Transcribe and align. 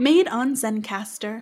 made 0.00 0.26
on 0.28 0.54
Zencastr. 0.54 1.40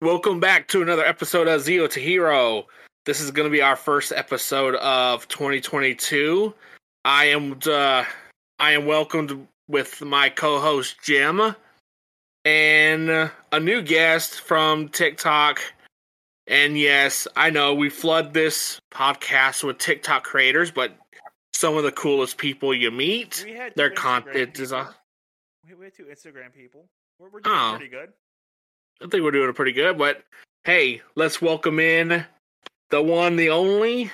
Welcome 0.00 0.38
back 0.38 0.68
to 0.68 0.80
another 0.80 1.04
episode 1.04 1.48
of 1.48 1.60
Zeo 1.60 1.90
to 1.90 1.98
Hero. 1.98 2.68
This 3.04 3.20
is 3.20 3.32
going 3.32 3.46
to 3.46 3.50
be 3.50 3.62
our 3.62 3.74
first 3.74 4.12
episode 4.12 4.76
of 4.76 5.26
2022. 5.26 6.54
I 7.04 7.24
am 7.24 7.58
uh, 7.66 8.04
I 8.60 8.72
am 8.72 8.86
welcomed 8.86 9.48
with 9.68 10.00
my 10.02 10.28
co-host 10.28 10.96
Jim 11.02 11.54
and 12.44 13.10
a 13.10 13.60
new 13.60 13.82
guest 13.82 14.40
from 14.40 14.88
TikTok. 14.88 15.60
And 16.46 16.78
yes, 16.78 17.26
I 17.34 17.50
know 17.50 17.74
we 17.74 17.88
flood 17.90 18.32
this 18.32 18.80
podcast 18.92 19.64
with 19.64 19.78
TikTok 19.78 20.22
creators, 20.24 20.70
but 20.70 20.96
some 21.52 21.76
of 21.76 21.82
the 21.82 21.90
coolest 21.92 22.38
people 22.38 22.72
you 22.74 22.90
meet, 22.90 23.42
We 23.44 23.54
had 23.54 23.72
their 23.74 23.90
Instagram 23.90 23.96
content 23.96 24.60
is. 24.60 24.70
people. 24.70 24.76
Uh, 24.84 24.92
We, 25.68 25.74
we 25.74 25.84
had 25.86 25.94
two 25.94 26.04
Instagram 26.04 26.52
people. 26.54 26.86
We're, 27.18 27.30
we're 27.30 27.40
doing 27.40 27.56
Oh. 27.56 27.74
pretty 27.76 27.90
good. 27.90 28.12
I 29.02 29.08
think 29.08 29.24
we're 29.24 29.30
doing 29.32 29.48
it 29.50 29.54
pretty 29.56 29.72
good. 29.72 29.98
But 29.98 30.22
hey, 30.64 31.02
let's 31.16 31.42
welcome 31.42 31.80
in 31.80 32.24
the 32.90 33.02
one, 33.02 33.34
the 33.36 33.50
only 33.50 34.10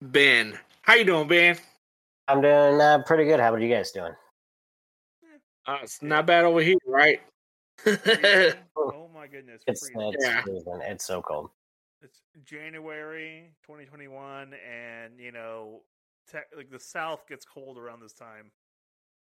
Ben. 0.00 0.56
How 0.82 0.94
you 0.94 1.04
doing, 1.04 1.26
Ben? 1.26 1.58
I'm 2.28 2.40
doing 2.40 2.80
uh, 2.80 3.02
pretty 3.04 3.24
good. 3.24 3.40
How 3.40 3.48
about 3.48 3.60
you 3.62 3.68
guys 3.68 3.90
doing? 3.90 4.12
Uh, 5.66 5.78
it's 5.82 6.02
not 6.02 6.26
bad 6.26 6.44
over 6.44 6.60
here, 6.60 6.76
right? 6.86 7.20
Oh 7.86 9.08
my 9.14 9.26
goodness. 9.26 9.62
It's 9.66 9.88
it's 9.94 10.24
Yeah. 10.24 10.42
It's 10.82 11.04
so 11.04 11.22
cold. 11.22 11.50
It's 12.02 12.20
January 12.44 13.50
2021, 13.62 14.54
and 14.54 15.18
you 15.18 15.32
know, 15.32 15.82
tech 16.30 16.46
like 16.56 16.70
the 16.70 16.78
South 16.80 17.26
gets 17.28 17.44
cold 17.44 17.78
around 17.78 18.00
this 18.00 18.12
time. 18.12 18.50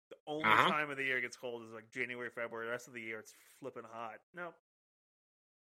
The 0.09 0.17
only 0.27 0.43
Uh-huh. 0.43 0.69
time 0.69 0.89
of 0.89 0.97
the 0.97 1.03
year 1.03 1.17
it 1.19 1.21
gets 1.21 1.37
cold 1.37 1.63
is 1.63 1.71
like 1.71 1.89
January, 1.91 2.29
February. 2.29 2.65
The 2.67 2.71
rest 2.71 2.87
of 2.87 2.93
the 2.93 3.01
year 3.01 3.19
it's 3.19 3.33
flipping 3.59 3.83
hot. 3.89 4.15
No, 4.33 4.53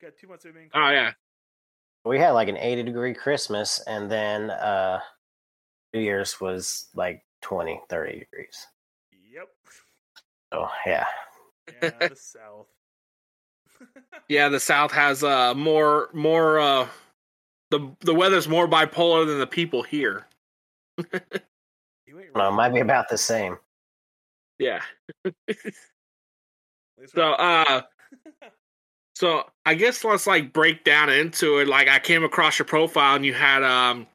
got 0.02 0.16
two 0.18 0.28
months 0.28 0.46
of 0.46 0.54
being. 0.54 0.70
oh 0.74 0.90
yeah. 0.90 1.14
We 2.06 2.20
had 2.20 2.32
like 2.32 2.48
an 2.48 2.58
80 2.58 2.84
degree 2.84 3.14
Christmas, 3.14 3.80
and 3.88 4.10
then 4.10 4.52
uh, 4.52 5.00
New 5.94 6.02
Year's 6.02 6.40
was 6.40 6.88
like 6.94 7.26
20, 7.42 7.82
30 7.90 8.20
degrees. 8.20 8.68
Yep. 9.32 9.50
So 10.54 10.68
yeah, 10.86 11.06
Yeah, 11.82 12.08
the 12.08 12.16
South. 12.16 12.68
Yeah, 14.30 14.50
the 14.50 14.60
South 14.60 14.92
has 14.92 15.24
uh 15.24 15.54
more 15.54 16.10
more 16.14 16.60
uh 16.60 16.88
the 17.72 17.92
the 18.02 18.14
weather's 18.14 18.48
more 18.48 18.68
bipolar 18.68 19.26
than 19.28 19.40
the 19.40 19.48
people 19.48 19.84
here. 19.84 20.26
You 22.08 22.22
no, 22.36 22.50
it 22.50 22.52
might 22.52 22.70
be 22.70 22.80
about 22.80 23.10
the 23.10 23.18
same. 23.18 23.58
Yeah. 24.60 24.82
So 27.08 27.34
uh 27.34 27.82
so 29.16 29.44
I 29.66 29.76
guess 29.76 30.04
let's 30.04 30.26
like 30.26 30.54
break 30.54 30.84
down 30.84 31.10
into 31.10 31.60
it. 31.60 31.68
Like 31.68 31.88
I 31.88 32.00
came 32.00 32.24
across 32.24 32.58
your 32.58 32.66
profile 32.66 33.16
and 33.16 33.26
you 33.26 33.34
had 33.34 33.64
um 33.64 34.08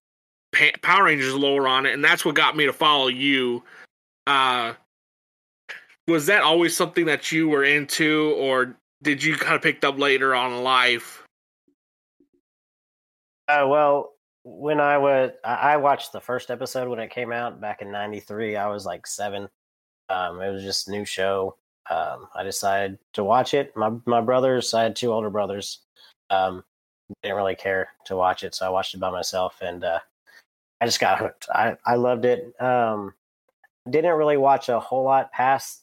pa- 0.52 0.78
Power 0.82 1.04
Rangers 1.04 1.34
lore 1.34 1.68
on 1.68 1.86
it, 1.86 1.94
and 1.94 2.04
that's 2.04 2.24
what 2.24 2.34
got 2.34 2.56
me 2.56 2.66
to 2.66 2.72
follow 2.72 3.08
you. 3.08 3.62
Uh, 4.26 4.74
was 6.10 6.26
that 6.26 6.42
always 6.42 6.76
something 6.76 7.06
that 7.06 7.32
you 7.32 7.48
were 7.48 7.64
into, 7.64 8.34
or 8.36 8.76
did 9.02 9.22
you 9.22 9.36
kind 9.36 9.54
of 9.54 9.62
picked 9.62 9.84
up 9.84 9.98
later 9.98 10.34
on 10.34 10.52
in 10.52 10.62
life? 10.62 11.24
Uh, 13.48 13.66
well, 13.66 14.12
when 14.44 14.80
I 14.80 14.98
was, 14.98 15.32
I 15.44 15.76
watched 15.76 16.12
the 16.12 16.20
first 16.20 16.50
episode 16.50 16.88
when 16.88 16.98
it 16.98 17.10
came 17.10 17.32
out 17.32 17.60
back 17.60 17.82
in 17.82 17.90
'93. 17.90 18.56
I 18.56 18.68
was 18.68 18.84
like 18.84 19.06
seven. 19.06 19.48
Um, 20.08 20.40
it 20.40 20.50
was 20.50 20.62
just 20.62 20.88
new 20.88 21.04
show. 21.04 21.56
Um, 21.88 22.28
I 22.34 22.42
decided 22.42 22.98
to 23.14 23.24
watch 23.24 23.54
it. 23.54 23.74
My 23.76 23.90
my 24.06 24.20
brothers, 24.20 24.74
I 24.74 24.82
had 24.82 24.96
two 24.96 25.12
older 25.12 25.30
brothers. 25.30 25.80
Um, 26.30 26.64
didn't 27.22 27.36
really 27.36 27.56
care 27.56 27.88
to 28.06 28.16
watch 28.16 28.44
it, 28.44 28.54
so 28.54 28.66
I 28.66 28.70
watched 28.70 28.94
it 28.94 29.00
by 29.00 29.10
myself, 29.10 29.58
and 29.62 29.82
uh, 29.82 29.98
I 30.80 30.86
just 30.86 31.00
got 31.00 31.18
hooked. 31.18 31.48
I 31.52 31.76
I 31.84 31.96
loved 31.96 32.24
it. 32.24 32.54
Um, 32.60 33.14
didn't 33.88 34.16
really 34.16 34.36
watch 34.36 34.68
a 34.68 34.78
whole 34.78 35.04
lot 35.04 35.32
past 35.32 35.82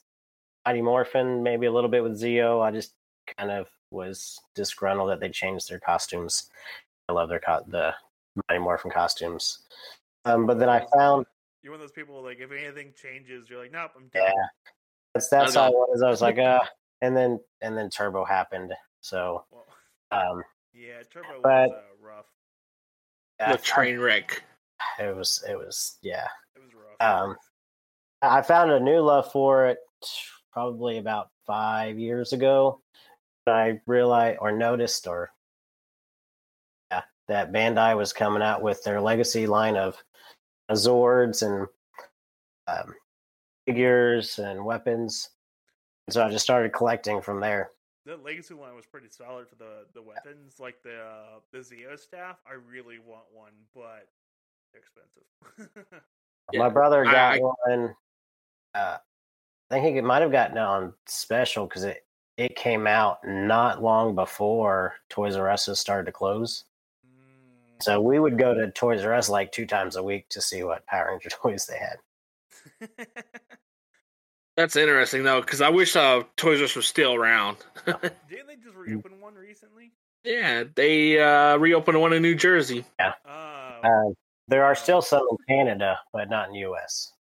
Morphin, 0.75 1.41
maybe 1.43 1.65
a 1.65 1.71
little 1.71 1.89
bit 1.89 2.03
with 2.03 2.19
Zeo. 2.19 2.61
I 2.61 2.71
just 2.71 2.93
kind 3.37 3.51
of 3.51 3.67
was 3.91 4.39
disgruntled 4.55 5.09
that 5.09 5.19
they 5.19 5.29
changed 5.29 5.69
their 5.69 5.79
costumes. 5.79 6.49
I 7.09 7.13
love 7.13 7.29
their 7.29 7.39
co- 7.39 7.63
the 7.67 7.93
Mighty 8.49 8.59
Morphin 8.59 8.91
costumes. 8.91 9.59
Um, 10.25 10.45
but 10.45 10.59
then 10.59 10.69
I 10.69 10.85
found 10.95 11.25
You're 11.63 11.71
one 11.73 11.81
of 11.81 11.87
those 11.87 11.91
people 11.93 12.21
like 12.23 12.39
if 12.39 12.51
anything 12.51 12.93
changes, 13.01 13.49
you're 13.49 13.61
like, 13.61 13.71
nope, 13.71 13.91
I'm 13.95 14.07
done. 14.13 14.23
yeah, 14.23 14.33
that's 15.13 15.29
that's 15.29 15.55
I 15.55 15.61
how 15.63 15.67
it 15.69 15.73
was. 15.73 16.01
I 16.01 16.09
was 16.09 16.21
like, 16.21 16.37
uh, 16.39 16.59
and 17.01 17.15
then 17.15 17.39
and 17.61 17.77
then 17.77 17.89
Turbo 17.89 18.25
happened. 18.25 18.73
So 19.01 19.45
um, 20.11 20.43
yeah, 20.73 21.01
Turbo 21.11 21.41
But- 21.41 21.69
was 21.69 21.77
uh, 21.77 22.05
rough. 22.05 22.25
I 23.39 23.51
The 23.53 23.57
train 23.59 23.99
wreck. 23.99 24.43
it 24.99 25.15
was 25.15 25.43
it 25.47 25.57
was 25.57 25.97
yeah. 26.01 26.27
It 26.55 26.61
was 26.63 26.73
rough. 26.73 26.99
Um, 26.99 27.37
I 28.21 28.41
found 28.41 28.71
a 28.71 28.79
new 28.79 28.99
love 28.99 29.31
for 29.31 29.67
it 29.67 29.77
probably 30.61 30.97
about 30.97 31.29
five 31.45 31.99
years 31.99 32.33
ago. 32.33 32.81
I 33.45 33.79
realized 33.85 34.39
or 34.41 34.51
noticed 34.51 35.05
or 35.05 35.29
yeah 36.89 37.03
that 37.27 37.51
Bandai 37.53 37.95
was 37.95 38.11
coming 38.11 38.41
out 38.41 38.63
with 38.63 38.83
their 38.83 38.99
legacy 38.99 39.45
line 39.45 39.77
of 39.77 39.95
Zords 40.71 41.43
and 41.45 41.67
um, 42.67 42.95
figures 43.67 44.39
and 44.39 44.65
weapons. 44.65 45.29
So 46.09 46.25
I 46.25 46.31
just 46.31 46.43
started 46.43 46.73
collecting 46.73 47.21
from 47.21 47.39
there. 47.39 47.69
the 48.07 48.17
legacy 48.17 48.55
line 48.55 48.75
was 48.75 48.87
pretty 48.87 49.09
solid 49.11 49.47
for 49.47 49.55
the 49.57 49.85
the 49.93 50.01
weapons, 50.01 50.55
like 50.59 50.81
the 50.81 50.97
uh, 50.99 51.39
the 51.51 51.59
Zeo 51.59 51.99
staff. 51.99 52.37
I 52.49 52.53
really 52.53 52.97
want 52.97 53.25
one, 53.31 53.51
but 53.75 54.07
they're 54.73 54.81
expensive. 54.81 56.01
Yeah, 56.51 56.59
My 56.63 56.69
brother 56.69 57.05
I- 57.05 57.11
got 57.11 57.35
I- 57.35 57.39
one. 57.41 57.95
Uh, 58.73 58.97
I 59.69 59.79
think 59.81 59.97
it 59.97 60.03
might 60.03 60.21
have 60.21 60.31
gotten 60.31 60.57
on 60.57 60.93
special 61.05 61.65
because 61.67 61.83
it 61.83 62.05
it 62.37 62.55
came 62.55 62.85
out 62.85 63.19
not 63.27 63.81
long 63.81 64.13
before 64.15 64.95
Toys 65.09 65.35
R 65.35 65.49
Us 65.49 65.67
started 65.79 66.05
to 66.05 66.11
close. 66.11 66.63
Mm. 67.05 67.83
So 67.83 68.01
we 68.01 68.19
would 68.19 68.37
go 68.37 68.53
to 68.53 68.71
Toys 68.71 69.03
R 69.03 69.13
Us 69.13 69.27
like 69.29 69.51
two 69.51 69.65
times 69.65 69.95
a 69.95 70.03
week 70.03 70.29
to 70.29 70.41
see 70.41 70.63
what 70.63 70.85
Power 70.85 71.09
Ranger 71.11 71.29
toys 71.41 71.65
they 71.65 71.77
had. 71.79 71.97
That's 74.55 74.75
interesting 74.75 75.23
though, 75.23 75.41
because 75.41 75.61
I 75.61 75.69
wish 75.69 75.95
uh, 75.95 76.23
Toys 76.35 76.59
R 76.59 76.65
Us 76.65 76.75
was 76.75 76.87
still 76.87 77.13
around. 77.13 77.57
Didn't 77.85 78.47
they 78.47 78.55
just 78.63 78.75
reopen 78.75 79.19
one 79.19 79.35
recently? 79.35 79.91
yeah, 80.23 80.63
they 80.75 81.19
uh, 81.21 81.57
reopened 81.57 81.99
one 82.01 82.13
in 82.13 82.21
New 82.21 82.35
Jersey. 82.35 82.85
Uh, 82.99 83.11
Uh, 83.83 84.09
there 84.47 84.65
are 84.65 84.75
still 84.75 85.01
some 85.01 85.25
in 85.29 85.37
Canada, 85.47 85.99
but 86.13 86.29
not 86.29 86.47
in 86.47 86.53
the 86.53 86.59
U.S. 86.59 87.13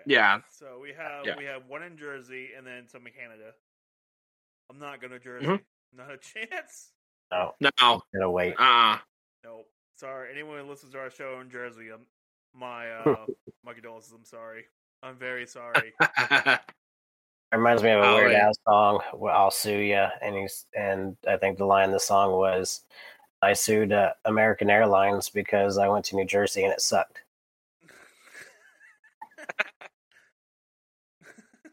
okay. 0.00 0.12
Yeah, 0.14 0.40
So 0.50 0.78
we 0.80 0.92
have 0.92 1.24
Yeah. 1.26 1.36
we 1.36 1.44
have 1.44 1.62
one 1.68 1.82
in 1.82 1.96
Jersey 1.96 2.50
and 2.56 2.66
then 2.66 2.88
some 2.88 3.06
in 3.06 3.12
Canada. 3.12 3.52
I'm 4.70 4.78
not 4.78 5.00
going 5.00 5.12
to 5.12 5.18
Jersey. 5.18 5.46
Mhm. 5.46 5.60
Not 5.92 6.10
a 6.12 6.18
chance. 6.18 6.92
No, 7.32 7.54
no, 7.60 8.02
gonna 8.14 8.30
wait. 8.30 8.54
uh, 8.58 8.98
Nope. 9.42 9.66
Sorry. 9.96 10.30
Anyone 10.32 10.58
who 10.60 10.64
listens 10.70 10.92
to 10.92 10.98
our 10.98 11.10
show 11.10 11.40
in 11.40 11.50
Jersey, 11.50 11.90
um, 11.90 12.06
my 12.54 12.90
uh, 12.92 13.26
my 13.64 13.72
condolences. 13.74 14.12
I'm 14.12 14.24
sorry. 14.24 14.64
I'm 15.02 15.16
very 15.16 15.46
sorry. 15.46 15.92
It 16.00 16.60
reminds 17.52 17.82
me 17.82 17.90
of 17.90 18.00
a 18.00 18.06
Oh, 18.06 18.14
Weird. 18.16 18.32
Al 18.34 18.52
song. 18.68 19.00
Well, 19.14 19.36
I'll 19.36 19.50
sue 19.50 19.78
ya, 19.78 20.10
and 20.22 20.36
he's 20.36 20.66
and 20.76 21.16
I 21.28 21.36
think 21.36 21.58
the 21.58 21.64
line 21.64 21.86
in 21.86 21.90
the 21.92 21.98
song 22.00 22.32
was, 22.32 22.84
"I 23.42 23.52
sued 23.54 23.92
uh, 23.92 24.12
American 24.24 24.70
Airlines 24.70 25.28
because 25.28 25.76
I 25.78 25.88
went 25.88 26.04
to 26.06 26.16
New 26.16 26.24
Jersey 26.26 26.62
and 26.62 26.72
it 26.72 26.80
sucked." 26.80 27.22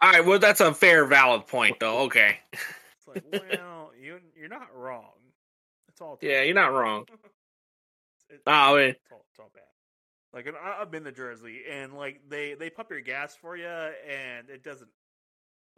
All 0.01 0.11
right. 0.11 0.25
Well, 0.25 0.39
that's 0.39 0.61
a 0.61 0.73
fair, 0.73 1.05
valid 1.05 1.47
point 1.47 1.79
though. 1.79 1.99
Okay. 2.03 2.39
it's 2.53 3.07
like, 3.07 3.23
well, 3.31 3.91
you 3.99 4.19
you're 4.35 4.49
not 4.49 4.67
wrong. 4.75 5.11
It's 5.89 6.01
all 6.01 6.17
Yeah, 6.21 6.41
you're 6.44 6.55
not 6.55 6.73
wrong. 6.73 7.05
It- 8.29 8.41
Oh, 8.45 8.75
man. 8.75 8.89
it's 8.89 8.99
all, 9.11 9.25
it's 9.31 9.39
all 9.39 9.49
bad. 9.53 9.63
Like, 10.33 10.47
and 10.47 10.57
I- 10.57 10.81
I've 10.81 10.91
been 10.91 11.05
to 11.05 11.13
Jersey, 11.13 11.61
and 11.71 11.94
like 11.94 12.19
they 12.27 12.55
they 12.55 12.69
pump 12.69 12.89
your 12.89 12.99
gas 12.99 13.35
for 13.35 13.55
you, 13.55 13.65
and 13.65 14.49
it 14.49 14.63
doesn't. 14.63 14.89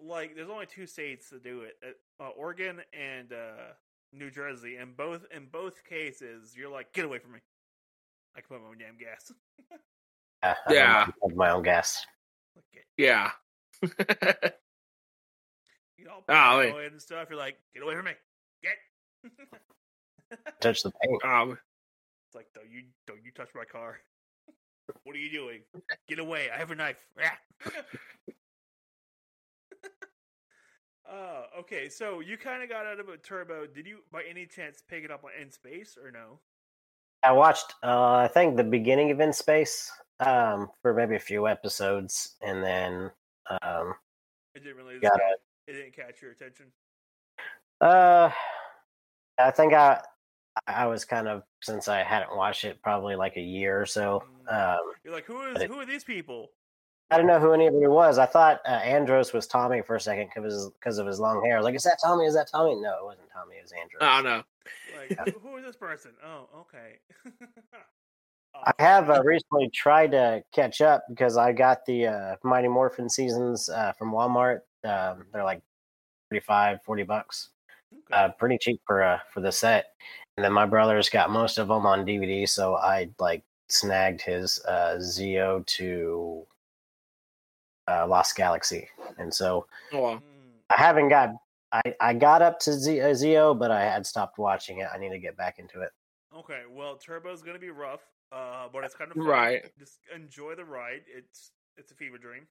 Like, 0.01 0.35
there's 0.35 0.49
only 0.49 0.65
two 0.65 0.87
states 0.87 1.29
to 1.29 1.39
do 1.39 1.61
it: 1.61 1.77
uh, 2.19 2.23
uh, 2.23 2.29
Oregon 2.29 2.81
and 2.91 3.31
uh, 3.33 3.73
New 4.13 4.31
Jersey. 4.31 4.77
And 4.77 4.97
both 4.97 5.25
in 5.35 5.45
both 5.51 5.83
cases, 5.83 6.55
you're 6.57 6.71
like, 6.71 6.91
get 6.91 7.05
away 7.05 7.19
from 7.19 7.33
me. 7.33 7.39
I 8.35 8.41
can 8.41 8.47
put 8.49 8.61
my 8.63 8.69
own 8.69 8.77
damn 8.79 8.97
gas. 8.97 9.31
Yeah, 10.43 10.55
I 10.67 10.73
Yeah. 10.73 11.05
have 11.05 11.35
my 11.35 11.51
own 11.51 11.63
gas. 11.63 12.03
Yeah. 12.97 13.29
you 15.97 16.05
know, 16.05 16.23
Ah, 16.27 16.57
wait. 16.57 16.71
paranoid 16.71 16.91
and 16.93 17.01
stuff. 17.01 17.27
You're 17.29 17.39
like, 17.39 17.57
get 17.73 17.83
away 17.83 17.95
from 17.95 18.05
me, 18.05 18.11
get. 18.63 19.31
Touch 20.61 20.83
the 20.83 20.91
paint. 21.01 21.23
Um, 21.25 21.57
It's 22.27 22.35
like, 22.35 22.47
don't 22.53 22.69
you 22.69 22.83
don't 23.07 23.23
you 23.23 23.31
touch 23.31 23.49
my 23.55 23.65
car? 23.65 23.99
what 25.03 25.15
are 25.15 25.19
you 25.19 25.31
doing? 25.31 25.61
Get 26.07 26.19
away! 26.19 26.49
I 26.53 26.57
have 26.57 26.71
a 26.71 26.75
knife. 26.75 26.97
Yeah. 27.17 27.31
uh, 31.09 31.43
okay, 31.59 31.89
so 31.89 32.19
you 32.19 32.37
kind 32.37 32.61
of 32.63 32.69
got 32.69 32.85
out 32.85 32.99
of 32.99 33.09
a 33.09 33.17
turbo. 33.17 33.65
Did 33.65 33.87
you, 33.87 33.99
by 34.11 34.23
any 34.29 34.45
chance, 34.45 34.83
pick 34.87 35.03
it 35.03 35.11
up 35.11 35.23
on 35.23 35.31
in 35.41 35.51
space 35.51 35.97
or 36.01 36.11
no? 36.11 36.39
I 37.23 37.31
watched, 37.33 37.73
uh, 37.83 38.13
I 38.13 38.29
think, 38.33 38.55
the 38.55 38.63
beginning 38.63 39.11
of 39.11 39.19
In 39.19 39.33
Space 39.33 39.91
um, 40.21 40.69
for 40.81 40.93
maybe 40.93 41.15
a 41.15 41.19
few 41.19 41.47
episodes, 41.47 42.35
and 42.41 42.63
then 42.63 43.11
um, 43.61 43.93
It 44.55 44.63
didn't 44.63 44.77
really. 44.77 44.99
Got 44.99 45.13
catch, 45.13 45.39
it 45.67 45.73
didn't 45.73 45.95
catch 45.95 46.21
your 46.21 46.31
attention. 46.31 46.67
uh, 47.81 48.29
I 49.37 49.51
think 49.51 49.73
I 49.73 50.01
I 50.67 50.87
was 50.87 51.05
kind 51.05 51.27
of 51.27 51.43
since 51.61 51.87
I 51.87 52.03
hadn't 52.03 52.35
watched 52.35 52.63
it 52.65 52.81
probably 52.81 53.15
like 53.15 53.37
a 53.37 53.41
year 53.41 53.81
or 53.81 53.85
so. 53.85 54.23
Um, 54.49 54.77
You're 55.03 55.13
like, 55.13 55.25
who 55.25 55.41
is 55.43 55.61
it- 55.61 55.69
who 55.69 55.79
are 55.79 55.85
these 55.85 56.03
people? 56.03 56.51
I 57.11 57.17
don't 57.17 57.25
know 57.25 57.39
who 57.39 57.53
anybody 57.53 57.87
was. 57.87 58.19
I 58.19 58.27
thought 58.27 58.59
uh, 58.67 58.71
Andros 58.71 59.33
was 59.33 59.47
Tommy 59.47 59.81
for 59.81 59.95
a 59.95 59.99
second 60.01 60.29
because 60.35 60.69
because 60.71 60.99
of 60.99 61.07
his 61.07 61.19
long 61.19 61.43
hair. 61.43 61.55
I 61.55 61.57
was 61.59 61.63
like, 61.65 61.73
is 61.75 61.81
that 61.83 61.97
Tommy? 62.03 62.25
Is 62.25 62.35
that 62.35 62.49
Tommy? 62.51 62.75
No, 62.75 62.97
it 62.99 63.03
wasn't 63.03 63.29
Tommy. 63.33 63.55
It 63.55 63.63
was 63.63 63.71
Andros. 63.71 63.99
I 64.01 64.21
don't 64.21 64.25
know. 64.25 64.43
Like, 65.25 65.33
who- 65.33 65.39
who 65.39 65.57
is 65.57 65.65
this 65.65 65.75
person? 65.75 66.11
Oh, 66.23 66.47
okay. 66.61 66.99
I 68.55 68.73
have 68.79 69.09
uh, 69.09 69.21
recently 69.23 69.69
tried 69.69 70.11
to 70.11 70.43
catch 70.53 70.81
up 70.81 71.03
because 71.09 71.37
I 71.37 71.53
got 71.53 71.85
the 71.85 72.07
uh, 72.07 72.35
Mighty 72.43 72.67
Morphin 72.67 73.09
seasons 73.09 73.69
uh, 73.69 73.93
from 73.93 74.11
Walmart. 74.11 74.61
Um, 74.83 75.25
they're 75.31 75.43
like 75.43 75.61
35, 76.31 76.81
40 76.83 77.03
bucks. 77.03 77.49
Okay. 77.93 78.21
Uh, 78.21 78.29
pretty 78.37 78.57
cheap 78.59 78.81
for 78.85 79.01
uh, 79.01 79.19
for 79.33 79.41
the 79.41 79.51
set. 79.51 79.87
And 80.37 80.43
then 80.43 80.53
my 80.53 80.65
brother's 80.65 81.09
got 81.09 81.31
most 81.31 81.57
of 81.57 81.67
them 81.67 81.85
on 81.85 82.05
DVD, 82.05 82.47
so 82.47 82.75
I 82.75 83.09
like 83.19 83.43
snagged 83.69 84.21
his 84.21 84.59
uh, 84.67 84.97
Zeo 84.99 85.65
to 85.65 86.45
uh, 87.87 88.07
Lost 88.07 88.35
Galaxy, 88.35 88.87
and 89.17 89.33
so 89.33 89.65
Oh. 89.91 90.15
Mm. 90.15 90.21
I 90.69 90.75
haven't 90.77 91.09
got. 91.09 91.31
I, 91.71 91.81
I 91.99 92.13
got 92.13 92.41
up 92.41 92.59
to 92.61 92.73
Z- 92.73 92.97
Zeo, 92.97 93.57
but 93.57 93.69
I 93.69 93.81
had 93.81 94.05
stopped 94.05 94.37
watching 94.37 94.79
it. 94.79 94.87
I 94.93 94.97
need 94.97 95.09
to 95.09 95.19
get 95.19 95.35
back 95.37 95.59
into 95.59 95.81
it. 95.81 95.89
Okay, 96.35 96.61
well, 96.69 96.95
Turbo's 96.95 97.41
gonna 97.41 97.59
be 97.59 97.69
rough, 97.69 98.01
uh, 98.31 98.67
but 98.71 98.83
it's 98.83 98.95
kind 98.95 99.11
of 99.11 99.17
fun. 99.17 99.25
Right. 99.25 99.61
Just 99.77 99.99
enjoy 100.13 100.55
the 100.55 100.65
ride. 100.65 101.01
It's 101.07 101.51
it's 101.77 101.91
a 101.91 101.95
fever 101.95 102.17
dream. 102.17 102.47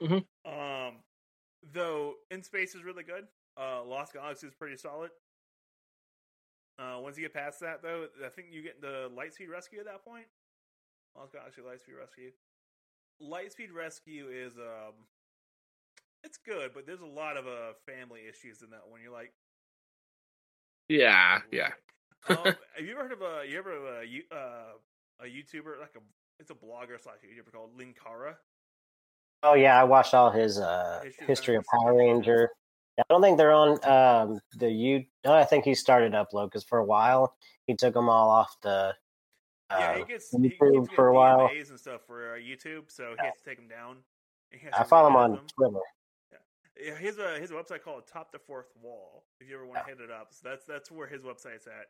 Mhm. 0.00 0.24
Um, 0.44 1.02
though 1.62 2.14
in 2.30 2.42
space 2.42 2.74
is 2.74 2.82
really 2.84 3.04
good. 3.04 3.28
Uh, 3.56 3.84
Lost 3.84 4.12
Galaxy 4.14 4.46
is 4.46 4.54
pretty 4.54 4.76
solid. 4.76 5.10
Uh, 6.78 6.98
once 7.02 7.16
you 7.18 7.22
get 7.24 7.34
past 7.34 7.60
that, 7.60 7.82
though, 7.82 8.08
I 8.24 8.28
think 8.30 8.48
you 8.52 8.62
get 8.62 8.80
the 8.80 9.10
Lightspeed 9.14 9.50
Rescue 9.50 9.80
at 9.80 9.84
that 9.86 10.02
point. 10.04 10.26
Lost 11.14 11.32
Galaxy 11.32 11.60
Lightspeed 11.60 11.98
Rescue. 11.98 12.32
Lightspeed 13.22 13.72
Rescue 13.74 14.28
is 14.30 14.56
um, 14.56 14.94
it's 16.24 16.38
good, 16.38 16.72
but 16.72 16.86
there's 16.86 17.02
a 17.02 17.06
lot 17.06 17.36
of 17.36 17.46
uh 17.46 17.74
family 17.84 18.22
issues 18.28 18.62
in 18.62 18.70
that 18.70 18.88
one. 18.88 19.02
You're 19.02 19.12
like, 19.12 19.32
Yeah, 20.88 21.42
yeah. 21.50 21.70
Um, 22.28 22.36
have 22.44 22.56
you 22.84 22.92
ever 22.92 23.02
heard 23.02 23.12
of 23.12 23.22
a 23.22 23.42
you 23.48 23.58
ever 23.58 23.72
uh, 23.72 24.00
you, 24.02 24.22
uh, 24.32 24.74
a 25.20 25.24
YouTuber 25.24 25.80
like 25.80 25.94
a 25.96 26.00
it's 26.38 26.50
a 26.50 26.54
blogger 26.54 27.00
slash 27.02 27.16
YouTuber 27.24 27.52
called 27.52 27.70
Linkara? 27.78 28.34
Oh 29.42 29.54
yeah, 29.54 29.80
I 29.80 29.84
watched 29.84 30.14
all 30.14 30.30
his 30.30 30.58
uh, 30.58 31.00
History 31.02 31.22
of 31.22 31.28
history 31.28 31.56
of 31.56 31.64
Power 31.72 31.96
Ranger. 31.96 32.50
I 32.98 33.02
don't 33.08 33.22
think 33.22 33.38
they're 33.38 33.52
on 33.52 33.78
um, 33.84 34.40
the 34.56 34.70
you. 34.70 35.04
No, 35.24 35.32
I 35.32 35.44
think 35.44 35.64
he 35.64 35.74
started 35.74 36.12
upload 36.12 36.46
because 36.46 36.64
for 36.64 36.78
a 36.78 36.84
while 36.84 37.34
he 37.66 37.74
took 37.74 37.94
them 37.94 38.08
all 38.08 38.30
off 38.30 38.56
the. 38.62 38.94
Uh, 39.70 39.76
yeah, 39.78 39.98
he 39.98 40.04
gets 40.04 40.30
he 40.30 40.48
keeps 40.48 40.92
for 40.94 41.08
a 41.08 41.14
while. 41.14 41.48
And 41.48 41.80
stuff 41.80 42.00
for 42.06 42.34
uh, 42.34 42.38
YouTube, 42.38 42.84
so 42.88 43.14
he 43.18 43.24
has 43.24 43.34
to 43.36 43.48
take 43.48 43.56
them 43.56 43.68
down. 43.68 43.98
and 44.50 44.60
he 44.60 44.66
has 44.66 44.74
I 44.76 44.82
follow 44.82 45.08
him 45.08 45.16
on 45.16 45.30
them. 45.32 45.46
Twitter. 45.56 45.78
Yeah, 46.82 46.98
he 46.98 47.06
has 47.06 47.18
a 47.18 47.38
he 47.38 47.46
website 47.46 47.82
called 47.82 48.06
Top 48.12 48.32
the 48.32 48.38
Fourth 48.38 48.72
Wall. 48.82 49.24
If 49.40 49.48
you 49.48 49.54
ever 49.54 49.66
want 49.66 49.86
to 49.86 49.90
hit 49.90 50.00
it 50.00 50.10
up, 50.10 50.28
so 50.30 50.48
that's 50.48 50.64
that's 50.64 50.90
where 50.90 51.06
his 51.06 51.22
website's 51.22 51.66
at. 51.66 51.86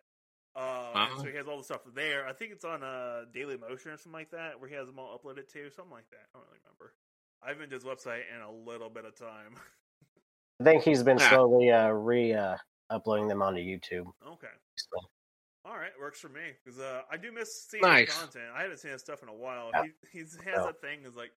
Uh, 0.56 0.90
and 0.94 1.10
so 1.12 1.16
Uh-huh. 1.20 1.22
he 1.30 1.36
has 1.36 1.46
all 1.46 1.58
the 1.58 1.64
stuff 1.64 1.82
there. 1.94 2.26
I 2.26 2.32
think 2.32 2.52
it's 2.52 2.64
on 2.64 2.82
uh, 2.82 3.24
Daily 3.32 3.56
Motion 3.56 3.92
or 3.92 3.96
something 3.96 4.12
like 4.12 4.30
that, 4.32 4.58
where 4.58 4.68
he 4.68 4.74
has 4.74 4.86
them 4.88 4.98
all 4.98 5.16
uploaded 5.18 5.46
to, 5.52 5.70
something 5.70 5.92
like 5.92 6.10
that. 6.10 6.26
I 6.34 6.38
don't 6.38 6.46
really 6.48 6.58
remember. 6.64 6.94
I 7.42 7.48
haven't 7.48 7.70
been 7.70 7.70
to 7.70 7.76
his 7.76 7.84
website 7.84 8.22
in 8.34 8.42
a 8.42 8.50
little 8.50 8.90
bit 8.90 9.04
of 9.04 9.14
time. 9.16 9.54
I 10.60 10.64
think 10.64 10.82
he's 10.82 11.02
been 11.02 11.18
slowly 11.18 11.70
uh, 11.70 11.88
re 11.88 12.34
uh, 12.34 12.56
uploading 12.90 13.28
them 13.28 13.40
onto 13.40 13.60
YouTube. 13.60 14.12
okay, 14.26 14.48
So, 14.76 14.98
all 15.64 15.76
right, 15.78 15.92
works 15.98 16.20
for 16.20 16.28
me 16.28 16.52
because 16.62 16.78
uh, 16.80 17.02
I 17.10 17.16
do 17.16 17.32
miss 17.32 17.62
seeing 17.64 17.82
Nice. 17.82 18.08
his 18.08 18.18
content. 18.18 18.44
I 18.54 18.62
haven't 18.62 18.78
seen 18.78 18.90
his 18.90 19.00
stuff 19.00 19.22
in 19.22 19.28
a 19.30 19.34
while. 19.34 19.70
Yeah. 19.72 19.84
He 20.12 20.18
he's, 20.18 20.34
has 20.34 20.44
Yeah. 20.56 20.62
that 20.66 20.80
thing 20.82 21.04
is 21.06 21.14
like 21.14 21.30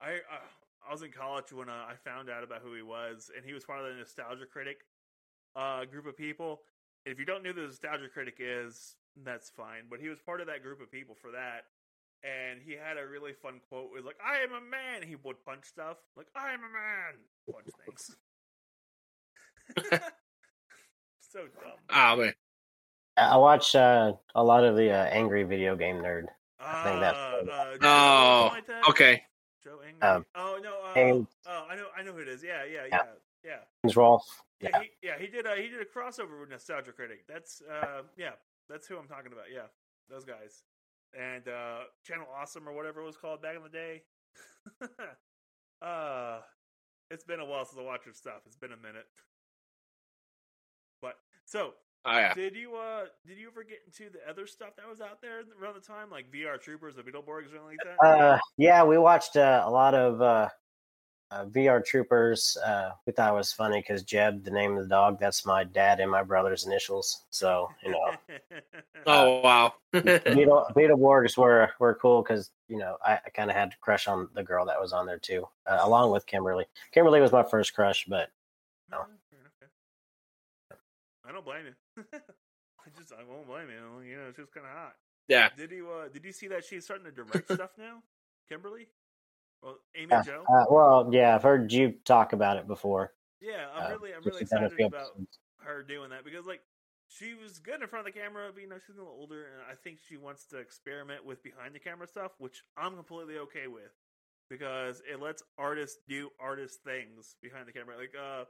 I 0.00 0.16
uh, 0.30 0.38
I 0.88 0.92
was 0.92 1.02
in 1.02 1.10
college 1.10 1.52
when 1.52 1.68
uh, 1.68 1.86
I 1.88 1.94
found 2.04 2.30
out 2.30 2.44
about 2.44 2.62
who 2.62 2.74
he 2.74 2.82
was, 2.82 3.30
and 3.34 3.44
he 3.44 3.52
was 3.52 3.64
part 3.64 3.80
of 3.80 3.86
the 3.86 3.94
Nostalgia 3.98 4.46
Critic 4.46 4.84
uh, 5.56 5.84
group 5.86 6.06
of 6.06 6.16
people. 6.16 6.60
If 7.06 7.18
you 7.18 7.24
don't 7.24 7.42
know 7.42 7.50
who 7.50 7.62
the 7.62 7.66
Nostalgia 7.68 8.08
Critic 8.12 8.36
is, 8.38 8.96
that's 9.24 9.50
fine. 9.50 9.84
But 9.88 10.00
he 10.00 10.08
was 10.08 10.18
part 10.20 10.40
of 10.40 10.46
that 10.48 10.62
group 10.62 10.80
of 10.80 10.90
people 10.90 11.14
for 11.20 11.30
that. 11.32 11.64
And 12.22 12.60
he 12.62 12.72
had 12.72 12.98
a 12.98 13.06
really 13.08 13.32
fun 13.32 13.60
quote. 13.68 13.90
It 13.92 13.96
was 13.96 14.04
like, 14.04 14.18
I 14.24 14.38
am 14.44 14.50
a 14.52 14.60
man. 14.60 15.06
He 15.08 15.16
would 15.16 15.42
punch 15.44 15.64
stuff. 15.64 15.96
Like, 16.16 16.26
I 16.36 16.52
am 16.52 16.60
a 16.60 16.70
man. 16.72 17.14
Punch 17.50 17.68
things. 17.86 18.16
so 21.32 21.40
dumb. 21.40 21.78
Oh 21.90 22.16
man. 22.16 22.34
I 23.16 23.22
I 23.28 23.36
watch 23.36 23.74
uh, 23.74 24.12
a 24.34 24.42
lot 24.42 24.64
of 24.64 24.76
the 24.76 24.90
uh, 24.90 25.04
Angry 25.06 25.44
Video 25.44 25.76
Game 25.76 25.96
Nerd. 25.96 26.24
I 26.60 26.82
think 26.84 27.00
that's 27.00 27.16
Uh, 27.16 27.38
what- 27.44 27.52
uh, 27.54 27.72
Joe, 27.72 27.78
Oh, 27.82 28.48
like 28.52 28.66
that? 28.66 28.88
okay. 28.88 29.22
Joe 29.64 29.80
Angry. 29.86 30.02
Um, 30.08 30.26
oh 30.34 30.58
no. 30.62 30.80
Uh, 30.84 30.92
and- 30.98 31.26
oh, 31.46 31.66
I 31.70 31.76
know. 31.76 31.86
I 31.96 32.02
know 32.02 32.12
who 32.12 32.18
it 32.18 32.28
is. 32.28 32.42
Yeah, 32.42 32.64
yeah, 32.64 32.80
yeah, 32.90 32.98
Yeah. 33.02 33.02
yeah. 33.44 33.56
James 33.84 33.96
Rolfe. 33.96 34.42
Yeah, 34.60 34.68
Yeah. 34.72 34.80
he, 34.82 34.90
yeah, 35.02 35.18
he 35.18 35.26
did. 35.26 35.46
A, 35.46 35.56
he 35.56 35.68
did 35.68 35.80
a 35.80 35.84
crossover 35.84 36.40
with 36.40 36.50
Nostalgia 36.50 36.92
Critic. 36.92 37.24
That's 37.28 37.62
uh, 37.62 38.02
yeah, 38.16 38.32
that's 38.68 38.86
who 38.86 38.96
I'm 38.96 39.08
talking 39.08 39.32
about. 39.32 39.46
Yeah, 39.52 39.66
those 40.08 40.24
guys. 40.24 40.64
And 41.18 41.48
uh, 41.48 41.80
Channel 42.04 42.26
Awesome 42.34 42.68
or 42.68 42.72
whatever 42.72 43.00
it 43.00 43.06
was 43.06 43.16
called 43.16 43.42
back 43.42 43.56
in 43.56 43.62
the 43.62 43.68
day. 43.68 44.02
uh, 45.82 46.40
it's 47.10 47.24
been 47.24 47.40
a 47.40 47.44
while 47.44 47.64
since 47.64 47.78
I 47.78 47.82
watched 47.82 48.06
your 48.06 48.14
stuff. 48.14 48.42
It's 48.46 48.56
been 48.56 48.72
a 48.72 48.76
minute. 48.76 49.06
But 51.02 51.14
so, 51.46 51.72
Oh 52.06 52.16
yeah. 52.16 52.32
did 52.32 52.54
you 52.56 52.76
uh, 52.76 53.04
did 53.26 53.36
you 53.38 53.48
ever 53.48 53.62
get 53.62 53.80
into 53.86 54.10
the 54.10 54.26
other 54.28 54.46
stuff 54.46 54.70
that 54.76 54.88
was 54.88 55.00
out 55.00 55.20
there 55.20 55.42
around 55.60 55.74
the 55.74 55.80
time, 55.80 56.10
like 56.10 56.30
VR 56.30 56.58
Troopers 56.60 56.96
or 56.96 57.02
Beetleborgs 57.02 57.52
or 57.52 57.58
anything 57.58 57.64
like 57.66 57.78
that? 57.84 58.06
Uh, 58.06 58.38
yeah, 58.56 58.84
we 58.84 58.96
watched 58.96 59.36
uh, 59.36 59.62
a 59.66 59.70
lot 59.70 59.94
of 59.94 60.20
uh, 61.30 61.34
uh, 61.34 61.46
VR 61.46 61.84
Troopers. 61.84 62.56
Uh, 62.64 62.90
we 63.06 63.12
thought 63.12 63.32
it 63.32 63.36
was 63.36 63.52
funny 63.52 63.80
because 63.80 64.02
Jeb, 64.02 64.44
the 64.44 64.50
name 64.50 64.76
of 64.76 64.82
the 64.82 64.88
dog, 64.88 65.18
that's 65.20 65.46
my 65.46 65.64
dad 65.64 66.00
and 66.00 66.10
my 66.10 66.22
brother's 66.22 66.66
initials. 66.66 67.24
So 67.30 67.68
you 67.84 67.92
know, 67.92 68.14
Oh 69.06 69.40
wow. 69.40 69.74
Beetle 69.92 70.66
Beetleborgs 70.76 71.36
were 71.36 71.70
were 71.78 71.94
cool 71.94 72.22
because 72.22 72.50
you 72.68 72.78
know 72.78 72.96
I, 73.04 73.14
I 73.24 73.30
kind 73.34 73.50
of 73.50 73.56
had 73.56 73.70
to 73.72 73.78
crush 73.78 74.08
on 74.08 74.28
the 74.34 74.42
girl 74.42 74.66
that 74.66 74.80
was 74.80 74.92
on 74.92 75.06
there 75.06 75.18
too, 75.18 75.46
uh, 75.66 75.78
along 75.82 76.10
with 76.12 76.26
Kimberly. 76.26 76.66
Kimberly 76.92 77.20
was 77.20 77.32
my 77.32 77.42
first 77.42 77.74
crush, 77.74 78.04
but 78.08 78.30
No. 78.90 79.04
Fair. 80.68 80.78
I 81.26 81.32
don't 81.32 81.44
blame 81.44 81.66
you. 81.66 82.04
I 82.14 82.88
just 82.98 83.12
I 83.12 83.22
won't 83.30 83.46
blame 83.46 83.68
you. 83.68 84.08
You 84.10 84.16
know, 84.16 84.28
it's 84.28 84.38
just 84.38 84.52
kind 84.52 84.66
of 84.66 84.72
hot. 84.72 84.94
yeah. 85.28 85.48
Did 85.56 85.70
you 85.70 85.88
uh 85.90 86.08
did 86.08 86.24
you 86.24 86.32
see 86.32 86.48
that 86.48 86.64
she's 86.64 86.84
starting 86.84 87.04
to 87.06 87.12
direct 87.12 87.52
stuff 87.52 87.70
now, 87.78 88.02
Kimberly? 88.48 88.88
Well, 89.62 89.78
Amy 89.94 90.08
Yeah, 90.10 90.22
Joe. 90.22 90.44
uh, 90.48 90.64
well, 90.70 91.10
yeah, 91.12 91.34
I've 91.34 91.42
heard 91.42 91.72
you 91.72 91.92
talk 92.04 92.32
about 92.32 92.56
it 92.56 92.66
before. 92.66 93.14
yeah, 93.40 93.68
I'm 93.74 93.86
uh, 93.86 93.96
really 93.96 94.14
I'm 94.14 94.22
really 94.22 94.42
excited 94.42 94.80
about 94.80 95.10
her 95.58 95.82
doing 95.82 96.10
that 96.10 96.24
because 96.24 96.46
like 96.46 96.62
she 97.08 97.34
was 97.34 97.58
good 97.58 97.82
in 97.82 97.88
front 97.88 98.06
of 98.06 98.14
the 98.14 98.18
camera, 98.18 98.50
but 98.52 98.62
you 98.62 98.68
know 98.68 98.78
she's 98.86 98.96
a 98.96 98.98
little 98.98 99.16
older, 99.18 99.46
and 99.46 99.62
I 99.70 99.74
think 99.74 99.98
she 100.08 100.16
wants 100.16 100.46
to 100.46 100.58
experiment 100.58 101.24
with 101.24 101.42
behind 101.42 101.74
the 101.74 101.78
camera 101.78 102.06
stuff, 102.06 102.32
which 102.38 102.62
I'm 102.76 102.94
completely 102.94 103.38
okay 103.38 103.66
with 103.66 103.92
because 104.48 105.02
it 105.10 105.20
lets 105.20 105.42
artists 105.58 105.98
do 106.08 106.30
artist 106.40 106.80
things 106.84 107.36
behind 107.42 107.68
the 107.68 107.72
camera. 107.72 107.96
Like, 107.96 108.14
uh, 108.20 108.44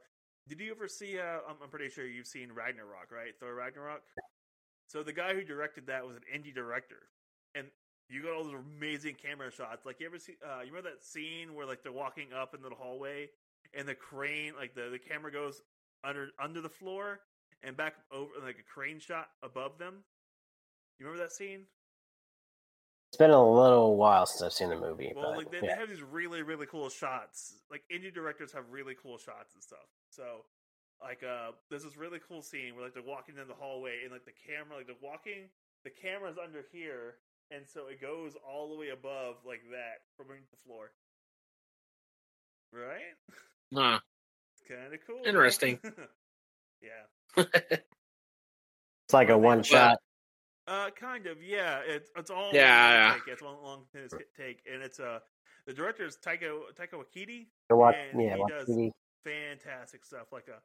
did 0.49 0.61
you 0.61 0.71
ever 0.71 0.88
see? 0.88 1.19
Uh, 1.19 1.40
I'm, 1.49 1.57
I'm 1.62 1.71
pretty 1.71 1.88
sure 1.88 2.07
you've 2.07 2.26
seen 2.26 2.52
Ragnarok, 2.52 3.11
right? 3.11 3.33
Thor 3.38 3.55
Ragnarok. 3.55 4.02
So 4.88 5.02
the 5.02 5.12
guy 5.12 5.35
who 5.35 5.45
directed 5.45 5.87
that 5.87 6.07
was 6.07 6.17
an 6.17 6.23
indie 6.35 6.55
director, 6.55 7.09
and 7.55 7.67
you 8.11 8.23
got 8.23 8.33
all 8.33 8.45
those 8.45 8.61
amazing 8.79 9.14
camera 9.14 9.50
shots. 9.50 9.87
Like 9.87 10.00
you 10.00 10.07
ever 10.07 10.19
see? 10.19 10.35
Uh, 10.45 10.61
you 10.61 10.73
remember 10.73 10.90
that 10.90 11.05
scene 11.05 11.55
where 11.55 11.67
like 11.67 11.83
they're 11.83 11.93
walking 11.93 12.33
up 12.33 12.55
into 12.55 12.69
the 12.69 12.75
hallway, 12.75 13.29
and 13.73 13.87
the 13.87 13.95
crane, 13.95 14.52
like 14.59 14.75
the 14.75 14.90
the 14.90 14.99
camera 14.99 15.31
goes 15.33 15.62
under 16.02 16.29
under 16.43 16.61
the 16.61 16.69
floor 16.69 17.21
and 17.62 17.76
back 17.76 17.95
over 18.12 18.31
like 18.45 18.57
a 18.59 18.62
crane 18.62 18.99
shot 18.99 19.29
above 19.43 19.79
them. 19.79 20.02
You 20.99 21.07
remember 21.07 21.25
that 21.25 21.33
scene? 21.33 21.62
It's 23.11 23.17
been 23.17 23.31
a 23.31 23.52
little 23.52 23.97
while 23.97 24.26
since 24.26 24.43
I've 24.43 24.52
seen 24.52 24.69
the 24.69 24.79
movie. 24.79 25.12
Well, 25.14 25.31
but, 25.31 25.38
like 25.38 25.50
they, 25.50 25.67
yeah. 25.67 25.75
they 25.75 25.81
have 25.81 25.88
these 25.88 26.02
really, 26.02 26.43
really 26.43 26.67
cool 26.67 26.88
shots. 26.90 27.55
Like 27.71 27.83
indie 27.93 28.14
directors 28.14 28.52
have 28.52 28.64
really 28.71 28.95
cool 29.00 29.19
shots 29.19 29.55
and 29.55 29.62
stuff. 29.62 29.87
So, 30.11 30.45
like, 31.02 31.23
uh, 31.25 31.52
there's 31.71 31.83
this 31.83 31.97
really 31.97 32.21
cool 32.29 32.40
scene 32.40 32.76
where 32.76 32.85
like 32.85 32.95
they're 32.95 33.02
walking 33.02 33.35
in 33.40 33.49
the 33.49 33.55
hallway 33.55 34.02
and 34.05 34.12
like 34.12 34.25
the 34.26 34.37
camera, 34.47 34.76
like 34.76 34.87
they're 34.87 35.02
walking, 35.02 35.50
the 35.83 35.90
camera's 35.90 36.37
under 36.38 36.64
here, 36.71 37.17
and 37.50 37.64
so 37.69 37.87
it 37.88 38.00
goes 38.00 38.35
all 38.49 38.69
the 38.71 38.76
way 38.76 38.88
above 38.90 39.37
like 39.47 39.62
that 39.71 40.02
from 40.16 40.26
the 40.28 40.57
floor. 40.66 40.90
Right? 42.73 43.16
Huh. 43.75 43.99
Kind 44.69 44.95
of 44.95 45.00
cool. 45.07 45.23
Interesting. 45.26 45.78
yeah. 46.83 47.45
it's 47.45 47.83
like 49.12 49.28
a 49.30 49.38
one 49.38 49.62
shot. 49.62 49.99
Uh, 50.69 50.90
kind 50.90 51.26
of, 51.26 51.42
yeah. 51.42 51.80
It's 51.85 52.11
it's 52.16 52.30
all 52.30 52.50
Yeah, 52.52 52.85
long 52.85 52.92
yeah. 52.92 53.12
take. 53.14 53.33
It's 53.33 53.42
one 53.42 53.57
long 53.62 53.83
take, 54.37 54.62
and 54.73 54.83
it's 54.83 55.00
uh 55.00 55.19
the 55.66 55.73
director 55.73 56.04
is 56.04 56.16
Taika 56.16 56.52
Taika 56.78 56.95
Waititi. 56.95 57.47
Watch, 57.71 57.97
and 58.12 58.23
yeah, 58.23 58.35
he 58.35 58.40
watch 58.40 58.50
does 58.50 58.69
TV. 58.69 58.90
fantastic 59.25 60.04
stuff. 60.04 60.28
Like 60.33 60.49
a 60.49 60.61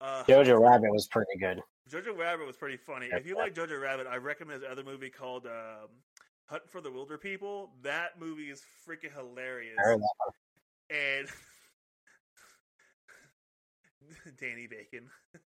uh, 0.00 0.24
Jojo 0.24 0.60
Rabbit 0.60 0.90
was 0.92 1.06
pretty 1.06 1.36
good. 1.38 1.62
Jojo 1.90 2.16
Rabbit 2.16 2.46
was 2.46 2.56
pretty 2.56 2.76
funny. 2.76 3.08
Yeah. 3.10 3.16
If 3.16 3.26
you 3.26 3.36
like 3.36 3.54
Jojo 3.54 3.80
Rabbit, 3.80 4.06
I 4.08 4.16
recommend 4.16 4.62
his 4.62 4.70
other 4.70 4.84
movie 4.84 5.10
called 5.10 5.46
um, 5.46 5.88
Hunt 6.46 6.68
for 6.68 6.80
the 6.80 6.90
Wilderpeople. 6.90 7.68
That 7.82 8.18
movie 8.20 8.50
is 8.50 8.62
freaking 8.86 9.12
hilarious. 9.14 9.76
I 9.78 9.82
heard 9.82 10.00
that 10.00 10.14
one. 10.18 10.34
And 10.90 11.28
Danny 14.40 14.66
Bacon. 14.66 15.08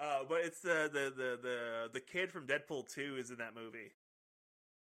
uh, 0.00 0.18
but 0.28 0.40
it's 0.42 0.60
the, 0.60 0.90
the 0.92 1.12
the 1.16 1.38
the 1.42 1.90
the 1.92 2.00
kid 2.00 2.30
from 2.30 2.46
Deadpool 2.46 2.92
two 2.92 3.16
is 3.18 3.30
in 3.30 3.38
that 3.38 3.54
movie. 3.54 3.92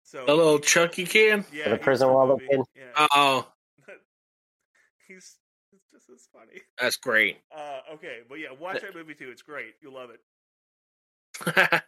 So 0.03 0.25
The 0.25 0.33
little 0.33 0.59
Chucky 0.59 1.05
kid. 1.05 1.45
yeah, 1.53 1.69
The 1.69 1.77
prison 1.77 2.09
wall 2.09 2.27
the 2.27 2.37
kid? 2.47 2.61
Yeah, 2.75 3.07
Oh, 3.11 3.47
he's 5.07 5.35
it's 5.93 6.07
just 6.07 6.09
as 6.09 6.27
funny. 6.33 6.61
that's 6.79 6.97
great. 6.97 7.37
Uh, 7.55 7.79
okay, 7.93 8.19
but 8.27 8.39
yeah, 8.39 8.49
watch 8.59 8.81
that 8.81 8.95
movie 8.95 9.13
too. 9.13 9.29
It's 9.31 9.41
great. 9.41 9.75
You'll 9.81 9.93
love 9.93 10.09
it. 10.11 10.21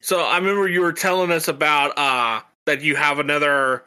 so 0.00 0.20
I 0.20 0.36
remember 0.38 0.68
you 0.68 0.80
were 0.80 0.92
telling 0.92 1.30
us 1.30 1.48
about 1.48 1.96
uh 1.96 2.40
that 2.66 2.82
you 2.82 2.96
have 2.96 3.18
another 3.18 3.84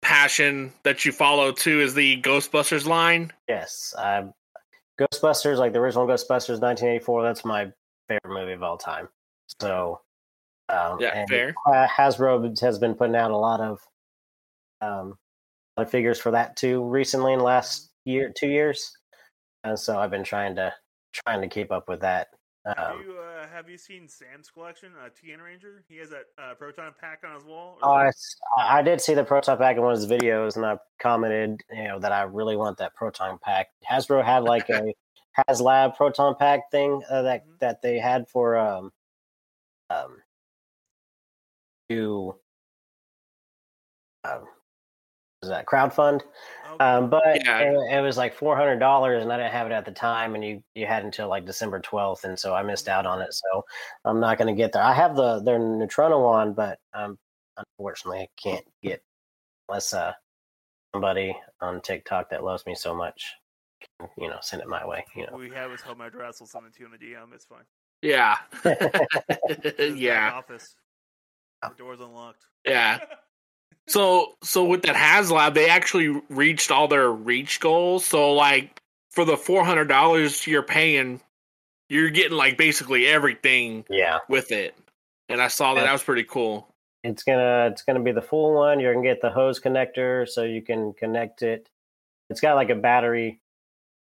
passion 0.00 0.72
that 0.82 1.04
you 1.04 1.12
follow 1.12 1.52
too 1.52 1.80
is 1.80 1.94
the 1.94 2.20
Ghostbusters 2.22 2.86
line. 2.86 3.32
Yes, 3.48 3.94
um, 3.98 4.32
Ghostbusters, 5.00 5.58
like 5.58 5.72
the 5.72 5.78
original 5.78 6.06
Ghostbusters, 6.06 6.60
1984. 6.60 7.22
That's 7.22 7.44
my 7.44 7.70
favorite 8.08 8.40
movie 8.40 8.52
of 8.52 8.62
all 8.62 8.76
time. 8.78 9.08
So, 9.60 10.00
um, 10.68 10.98
Yeah, 11.00 11.10
and, 11.14 11.28
fair. 11.28 11.54
uh, 11.66 11.86
Hasbro 11.86 12.58
has 12.60 12.78
been 12.78 12.94
putting 12.94 13.16
out 13.16 13.30
a 13.30 13.36
lot 13.36 13.60
of 13.60 13.80
um, 14.80 15.16
a 15.76 15.86
figures 15.86 16.18
for 16.18 16.32
that 16.32 16.56
too 16.56 16.82
recently 16.84 17.32
in 17.32 17.38
the 17.38 17.44
last 17.44 17.91
year, 18.04 18.32
two 18.34 18.48
years, 18.48 18.96
and 19.64 19.78
so 19.78 19.98
I've 19.98 20.10
been 20.10 20.24
trying 20.24 20.56
to 20.56 20.72
trying 21.12 21.40
to 21.42 21.48
keep 21.48 21.70
up 21.70 21.88
with 21.88 22.00
that. 22.00 22.28
Have 22.64 22.78
Um, 22.78 23.02
you 23.02 23.18
uh, 23.18 23.48
have 23.48 23.68
you 23.68 23.76
seen 23.76 24.08
Sam's 24.08 24.48
collection, 24.48 24.92
uh, 25.04 25.08
TN 25.08 25.42
Ranger? 25.42 25.82
He 25.88 25.96
has 25.96 26.10
that 26.10 26.26
uh, 26.38 26.54
proton 26.54 26.94
pack 27.00 27.22
on 27.26 27.34
his 27.34 27.44
wall. 27.44 27.78
Oh, 27.82 27.90
I, 27.92 28.10
I 28.56 28.82
did 28.82 29.00
see 29.00 29.14
the 29.14 29.24
proton 29.24 29.58
pack 29.58 29.76
in 29.76 29.82
one 29.82 29.92
of 29.92 29.98
his 29.98 30.08
videos, 30.08 30.54
and 30.56 30.64
I 30.64 30.78
commented, 31.00 31.60
you 31.72 31.88
know, 31.88 31.98
that 31.98 32.12
I 32.12 32.22
really 32.22 32.56
want 32.56 32.78
that 32.78 32.94
proton 32.94 33.38
pack. 33.42 33.68
Hasbro 33.88 34.24
had 34.24 34.44
like 34.44 34.68
a 34.70 34.94
HasLab 35.48 35.96
proton 35.96 36.36
pack 36.38 36.70
thing 36.70 37.02
uh, 37.10 37.22
that 37.22 37.46
Mhm. 37.46 37.58
that 37.58 37.82
they 37.82 37.98
had 37.98 38.28
for 38.28 38.56
um 38.56 38.92
um 39.90 40.22
to 41.88 42.36
um 44.24 44.46
was 45.42 45.50
that 45.50 45.66
crowdfund? 45.66 46.22
Okay. 46.72 46.84
Um, 46.84 47.10
but 47.10 47.44
Yeah. 47.44 47.58
it, 47.58 47.98
it 47.98 48.00
was 48.00 48.16
like 48.16 48.34
four 48.34 48.56
hundred 48.56 48.78
dollars, 48.78 49.22
and 49.22 49.32
I 49.32 49.36
didn't 49.36 49.52
have 49.52 49.66
it 49.66 49.72
at 49.72 49.84
the 49.84 49.92
time. 49.92 50.34
And 50.34 50.44
you 50.44 50.62
you 50.74 50.86
had 50.86 51.04
until 51.04 51.28
like 51.28 51.44
December 51.44 51.80
twelfth, 51.80 52.24
and 52.24 52.38
so 52.38 52.54
I 52.54 52.62
missed 52.62 52.88
out 52.88 53.06
on 53.06 53.20
it. 53.20 53.34
So 53.34 53.64
I'm 54.04 54.20
not 54.20 54.38
going 54.38 54.54
to 54.54 54.58
get 54.58 54.72
there. 54.72 54.82
I 54.82 54.94
have 54.94 55.16
the 55.16 55.40
their 55.40 55.58
Neutrino 55.58 56.22
one, 56.22 56.52
but 56.54 56.78
um, 56.94 57.18
unfortunately, 57.56 58.20
I 58.20 58.28
can't 58.40 58.64
get 58.82 59.02
unless 59.68 59.92
uh 59.92 60.12
somebody 60.94 61.36
on 61.60 61.80
TikTok 61.80 62.30
that 62.30 62.44
loves 62.44 62.64
me 62.66 62.74
so 62.74 62.94
much, 62.94 63.34
can, 63.98 64.08
you 64.18 64.28
know, 64.28 64.38
send 64.40 64.62
it 64.62 64.68
my 64.68 64.86
way. 64.86 65.04
You 65.16 65.26
know, 65.26 65.36
we 65.36 65.50
have 65.50 65.70
his 65.70 65.80
home 65.80 66.00
address. 66.00 66.40
We'll 66.40 66.46
send 66.46 66.66
it 66.66 66.74
to 66.74 66.80
you 66.80 66.86
in 66.86 66.92
the 66.92 66.98
DM. 66.98 67.34
It's 67.34 67.46
fine. 67.46 67.64
Yeah. 68.02 68.36
It's 68.64 69.78
his 69.78 69.92
back 69.94 70.00
yeah. 70.00 70.32
Office. 70.32 70.74
The 71.62 71.70
door's 71.78 72.00
unlocked. 72.00 72.44
Yeah. 72.66 72.98
So 73.88 74.34
so 74.42 74.64
with 74.64 74.82
that 74.82 74.96
HasLab, 74.96 75.54
they 75.54 75.68
actually 75.68 76.20
reached 76.28 76.70
all 76.70 76.88
their 76.88 77.10
reach 77.10 77.60
goals. 77.60 78.04
So 78.04 78.32
like 78.32 78.80
for 79.10 79.24
the 79.24 79.36
four 79.36 79.64
hundred 79.64 79.88
dollars 79.88 80.46
you're 80.46 80.62
paying, 80.62 81.20
you're 81.88 82.10
getting 82.10 82.36
like 82.36 82.56
basically 82.56 83.06
everything 83.06 83.84
yeah. 83.90 84.18
with 84.28 84.52
it. 84.52 84.76
And 85.28 85.40
I 85.40 85.48
saw 85.48 85.74
that 85.74 85.84
that 85.84 85.92
was 85.92 86.02
pretty 86.02 86.24
cool. 86.24 86.68
It's 87.04 87.22
gonna 87.22 87.68
it's 87.70 87.82
gonna 87.82 88.00
be 88.00 88.12
the 88.12 88.22
full 88.22 88.54
one. 88.54 88.80
You're 88.80 88.94
gonna 88.94 89.06
get 89.06 89.20
the 89.20 89.30
hose 89.30 89.60
connector 89.60 90.28
so 90.28 90.44
you 90.44 90.62
can 90.62 90.92
connect 90.94 91.42
it. 91.42 91.68
It's 92.30 92.40
got 92.40 92.54
like 92.54 92.70
a 92.70 92.74
battery 92.74 93.42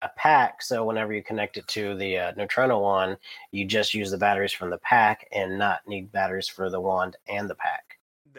a 0.03 0.09
pack, 0.17 0.63
so 0.63 0.85
whenever 0.85 1.13
you 1.13 1.23
connect 1.23 1.57
it 1.57 1.67
to 1.69 1.95
the 1.97 2.19
uh, 2.19 2.33
Neutrino 2.37 2.79
one, 2.79 3.17
you 3.51 3.65
just 3.65 3.95
use 3.95 4.11
the 4.11 4.19
batteries 4.19 4.53
from 4.53 4.71
the 4.71 4.79
pack 4.79 5.27
and 5.33 5.59
not 5.59 5.81
need 5.87 6.13
batteries 6.13 6.49
for 6.49 6.71
the 6.71 6.81
wand 6.81 7.17
and 7.29 7.51
the 7.51 7.55
pack. 7.55 7.88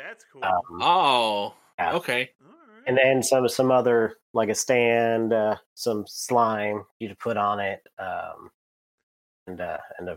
That's 0.08 0.26
cool. 0.32 0.44
Um, 0.46 0.82
Oh, 0.82 1.56
Yeah. 1.78 1.94
okay. 1.96 2.32
All 2.42 2.52
right. 2.74 2.84
and 2.88 2.98
then 2.98 3.22
some 3.22 3.48
some 3.50 3.70
other 3.72 4.16
like 4.34 4.50
a 4.50 4.56
stand, 4.56 5.34
uh, 5.34 5.56
some 5.74 6.06
slime 6.08 6.86
you 7.00 7.10
to 7.10 7.16
put 7.16 7.36
on 7.36 7.60
it, 7.60 7.82
um, 7.98 8.50
and 9.48 9.60
uh, 9.60 9.78
and 9.98 10.10
uh, 10.10 10.16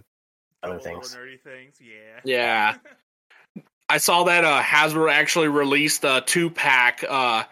other 0.62 0.78
things. 0.78 1.14
nerdy 1.16 1.40
things. 1.40 1.78
Yeah. 1.80 2.20
Yeah. 2.24 3.62
I 3.88 3.98
saw 3.98 4.24
that 4.24 4.44
uh, 4.44 4.62
Hasbro 4.62 5.12
actually 5.12 5.48
released 5.48 6.04
a 6.04 6.22
two 6.24 6.48
pack 6.48 7.04
uh, 7.08 7.44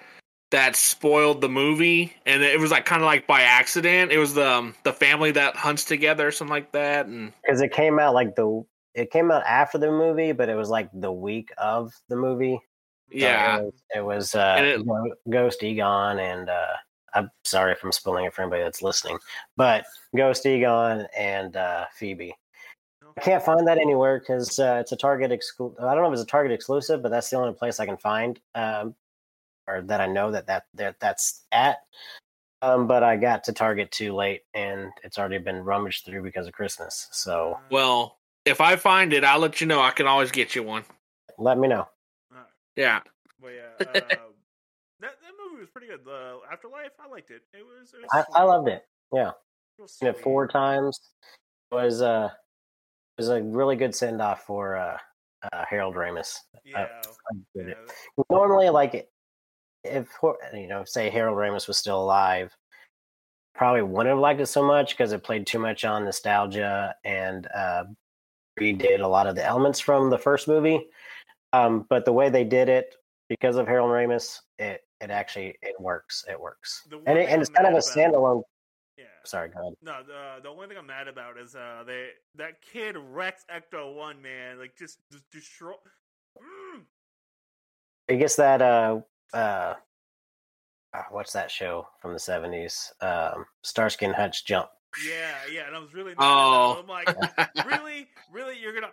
that 0.52 0.76
spoiled 0.76 1.40
the 1.40 1.48
movie, 1.48 2.14
and 2.24 2.42
it 2.42 2.58
was 2.60 2.70
like 2.70 2.84
kind 2.86 3.02
of 3.02 3.06
like 3.06 3.26
by 3.26 3.42
accident. 3.42 4.12
It 4.12 4.18
was 4.18 4.34
the 4.34 4.48
um, 4.48 4.74
the 4.84 4.92
family 4.92 5.32
that 5.32 5.56
hunts 5.56 5.84
together, 5.84 6.28
or 6.28 6.30
something 6.30 6.52
like 6.54 6.72
that, 6.72 7.06
and 7.06 7.32
because 7.42 7.60
it 7.60 7.72
came 7.72 7.98
out 7.98 8.14
like 8.14 8.36
the 8.36 8.64
it 8.94 9.10
came 9.10 9.30
out 9.30 9.42
after 9.46 9.78
the 9.78 9.90
movie, 9.90 10.32
but 10.32 10.48
it 10.48 10.54
was 10.54 10.68
like 10.68 10.90
the 10.92 11.12
week 11.12 11.52
of 11.58 11.92
the 12.08 12.16
movie. 12.16 12.60
So 13.10 13.16
yeah, 13.18 13.58
it 13.58 13.62
was, 13.64 13.72
it 13.96 14.00
was 14.04 14.34
uh, 14.34 14.56
it- 14.60 14.86
Ghost 15.28 15.62
Egon, 15.62 16.18
and 16.18 16.48
uh, 16.48 16.74
I'm 17.14 17.30
sorry 17.44 17.72
if 17.72 17.82
I'm 17.82 17.92
spoiling 17.92 18.24
it 18.24 18.34
for 18.34 18.42
anybody 18.42 18.62
that's 18.62 18.82
listening, 18.82 19.18
but 19.56 19.84
Ghost 20.16 20.46
Egon 20.46 21.06
and 21.16 21.56
uh, 21.56 21.86
Phoebe. 21.94 22.34
I 23.16 23.20
can't 23.20 23.44
find 23.44 23.66
that 23.66 23.78
anywhere 23.78 24.20
because 24.20 24.58
uh, 24.58 24.78
it's 24.80 24.92
a 24.92 24.96
Target 24.96 25.32
exclusive. 25.32 25.82
I 25.82 25.94
don't 25.94 26.02
know 26.04 26.08
if 26.08 26.12
it's 26.14 26.22
a 26.22 26.26
Target 26.26 26.52
exclusive, 26.52 27.02
but 27.02 27.10
that's 27.10 27.28
the 27.28 27.36
only 27.36 27.52
place 27.52 27.80
I 27.80 27.86
can 27.86 27.96
find, 27.96 28.38
um, 28.54 28.94
or 29.66 29.82
that 29.82 30.00
I 30.00 30.06
know 30.06 30.30
that 30.30 30.46
that, 30.46 30.66
that 30.74 31.00
that's 31.00 31.44
at. 31.50 31.78
Um, 32.62 32.86
but 32.86 33.02
I 33.02 33.16
got 33.16 33.42
to 33.44 33.52
Target 33.52 33.90
too 33.90 34.14
late, 34.14 34.42
and 34.54 34.90
it's 35.02 35.18
already 35.18 35.38
been 35.38 35.64
rummaged 35.64 36.04
through 36.04 36.22
because 36.22 36.46
of 36.46 36.52
Christmas. 36.52 37.08
So 37.10 37.58
well, 37.70 38.18
if 38.44 38.60
I 38.60 38.76
find 38.76 39.12
it, 39.12 39.24
I'll 39.24 39.38
let 39.40 39.60
you 39.60 39.66
know. 39.66 39.80
I 39.80 39.90
can 39.90 40.06
always 40.06 40.30
get 40.30 40.54
you 40.54 40.62
one. 40.62 40.84
let 41.38 41.58
me 41.58 41.68
know. 41.68 41.88
Alright. 42.32 42.48
Yeah, 42.76 43.00
But 43.40 43.48
yeah, 43.48 43.86
uh, 43.86 43.92
that 43.92 44.12
that 45.00 45.32
movie 45.42 45.60
was 45.60 45.70
pretty 45.70 45.86
good. 45.86 46.04
The 46.04 46.38
Afterlife, 46.50 46.92
I 46.98 47.08
liked 47.08 47.30
it. 47.30 47.42
It 47.52 47.64
was. 47.64 47.92
It 47.94 48.00
was 48.02 48.24
I, 48.34 48.40
I 48.40 48.44
loved 48.44 48.68
it. 48.68 48.84
Yeah, 49.12 49.32
Real 49.78 49.88
seen 49.88 50.08
it 50.08 50.20
four 50.20 50.46
times. 50.46 50.98
It 51.70 51.74
was 51.74 52.02
uh, 52.02 52.30
it 52.32 53.20
was 53.20 53.28
a 53.28 53.42
really 53.42 53.76
good 53.76 53.94
send 53.94 54.20
off 54.22 54.42
for 54.44 54.76
uh, 54.76 54.98
uh, 55.52 55.64
Harold 55.68 55.94
Ramis. 55.94 56.36
Yeah. 56.64 56.86
I 57.30 57.36
did 57.54 57.68
yeah. 57.68 57.72
it. 57.72 58.24
normally 58.30 58.70
like 58.70 59.08
if 59.84 60.08
you 60.52 60.66
know 60.66 60.84
say 60.84 61.08
harold 61.08 61.38
ramis 61.38 61.66
was 61.66 61.78
still 61.78 62.02
alive 62.02 62.54
probably 63.54 63.82
wouldn't 63.82 64.12
have 64.12 64.18
liked 64.18 64.40
it 64.40 64.46
so 64.46 64.62
much 64.62 64.90
because 64.90 65.12
it 65.12 65.22
played 65.22 65.46
too 65.46 65.58
much 65.58 65.84
on 65.84 66.04
nostalgia 66.04 66.94
and 67.04 67.46
uh 67.54 67.84
redid 68.60 69.00
a 69.00 69.06
lot 69.06 69.26
of 69.26 69.34
the 69.34 69.44
elements 69.44 69.80
from 69.80 70.10
the 70.10 70.18
first 70.18 70.46
movie 70.48 70.86
um 71.52 71.86
but 71.88 72.04
the 72.04 72.12
way 72.12 72.28
they 72.28 72.44
did 72.44 72.68
it 72.68 72.94
because 73.28 73.56
of 73.56 73.66
harold 73.66 73.90
ramis 73.90 74.38
it 74.58 74.82
it 75.00 75.10
actually 75.10 75.56
it 75.62 75.74
works 75.80 76.24
it 76.28 76.38
works 76.38 76.82
The 76.90 77.00
and, 77.06 77.18
it, 77.18 77.28
and 77.28 77.40
it's 77.40 77.50
kind 77.50 77.66
of 77.66 77.72
a 77.72 77.76
about- 77.78 77.84
standalone 77.84 78.42
Yeah. 78.98 79.04
sorry 79.24 79.48
go 79.48 79.60
ahead 79.60 79.72
No, 79.82 80.02
the 80.06 80.42
the 80.42 80.48
only 80.48 80.68
thing 80.68 80.76
I'm 80.78 80.86
mad 80.86 81.08
about 81.08 81.38
is 81.38 81.54
uh 81.54 81.82
they 81.86 82.08
that 82.36 82.60
kid 82.62 82.96
Rex 82.96 83.44
Ecto 83.50 83.94
One 83.94 84.20
man 84.22 84.58
like 84.58 84.76
just 84.76 84.98
just 85.10 85.28
destroy. 85.30 85.72
Mm. 86.38 86.82
i 88.08 88.14
guess 88.14 88.36
that 88.36 88.62
uh 88.62 89.00
uh 89.34 89.74
uh, 90.92 91.02
what's 91.10 91.32
that 91.32 91.50
show 91.50 91.86
from 92.00 92.12
the 92.12 92.18
70s 92.18 92.90
um 93.02 93.44
starsky 93.62 94.06
and 94.06 94.14
hutch 94.14 94.44
jump 94.44 94.68
Yeah, 95.06 95.34
yeah, 95.52 95.66
and 95.68 95.76
I 95.76 95.78
was 95.78 95.94
really 95.94 96.14
mad 96.16 96.18
Oh. 96.20 96.80
I'm 96.82 96.88
like, 96.88 97.08
really, 97.66 98.08
really, 98.30 98.58
you're 98.58 98.74
gonna 98.74 98.92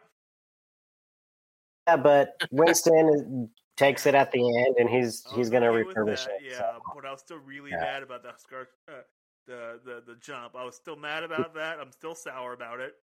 Yeah, 1.88 1.98
but 1.98 2.36
Winston, 2.52 3.50
takes 3.78 4.06
it 4.08 4.16
at 4.16 4.32
the 4.32 4.40
end, 4.66 4.76
and 4.80 4.90
he's 4.90 5.24
I 5.26 5.30
he's 5.36 5.38
was 5.38 5.50
gonna 5.52 5.72
okay 5.72 5.86
refurbish 5.86 6.28
it. 6.28 6.42
Yeah, 6.44 6.58
so. 6.58 6.82
but 6.96 7.06
I 7.06 7.12
was 7.12 7.22
still 7.22 7.38
really 7.38 7.72
Yeah. 7.72 7.78
mad 7.78 8.04
about 8.04 8.24
the 8.24 8.34
scar, 8.38 8.68
uh, 8.90 9.02
the 9.46 9.80
the 9.86 10.04
the 10.06 10.16
jump. 10.20 10.56
I 10.56 10.66
was 10.66 10.76
still 10.76 10.96
mad 10.96 11.24
about 11.24 11.54
that. 11.56 11.80
I'm 11.80 11.92
still 11.92 12.16
sour 12.16 12.54
about 12.54 12.80
it. 12.80 12.96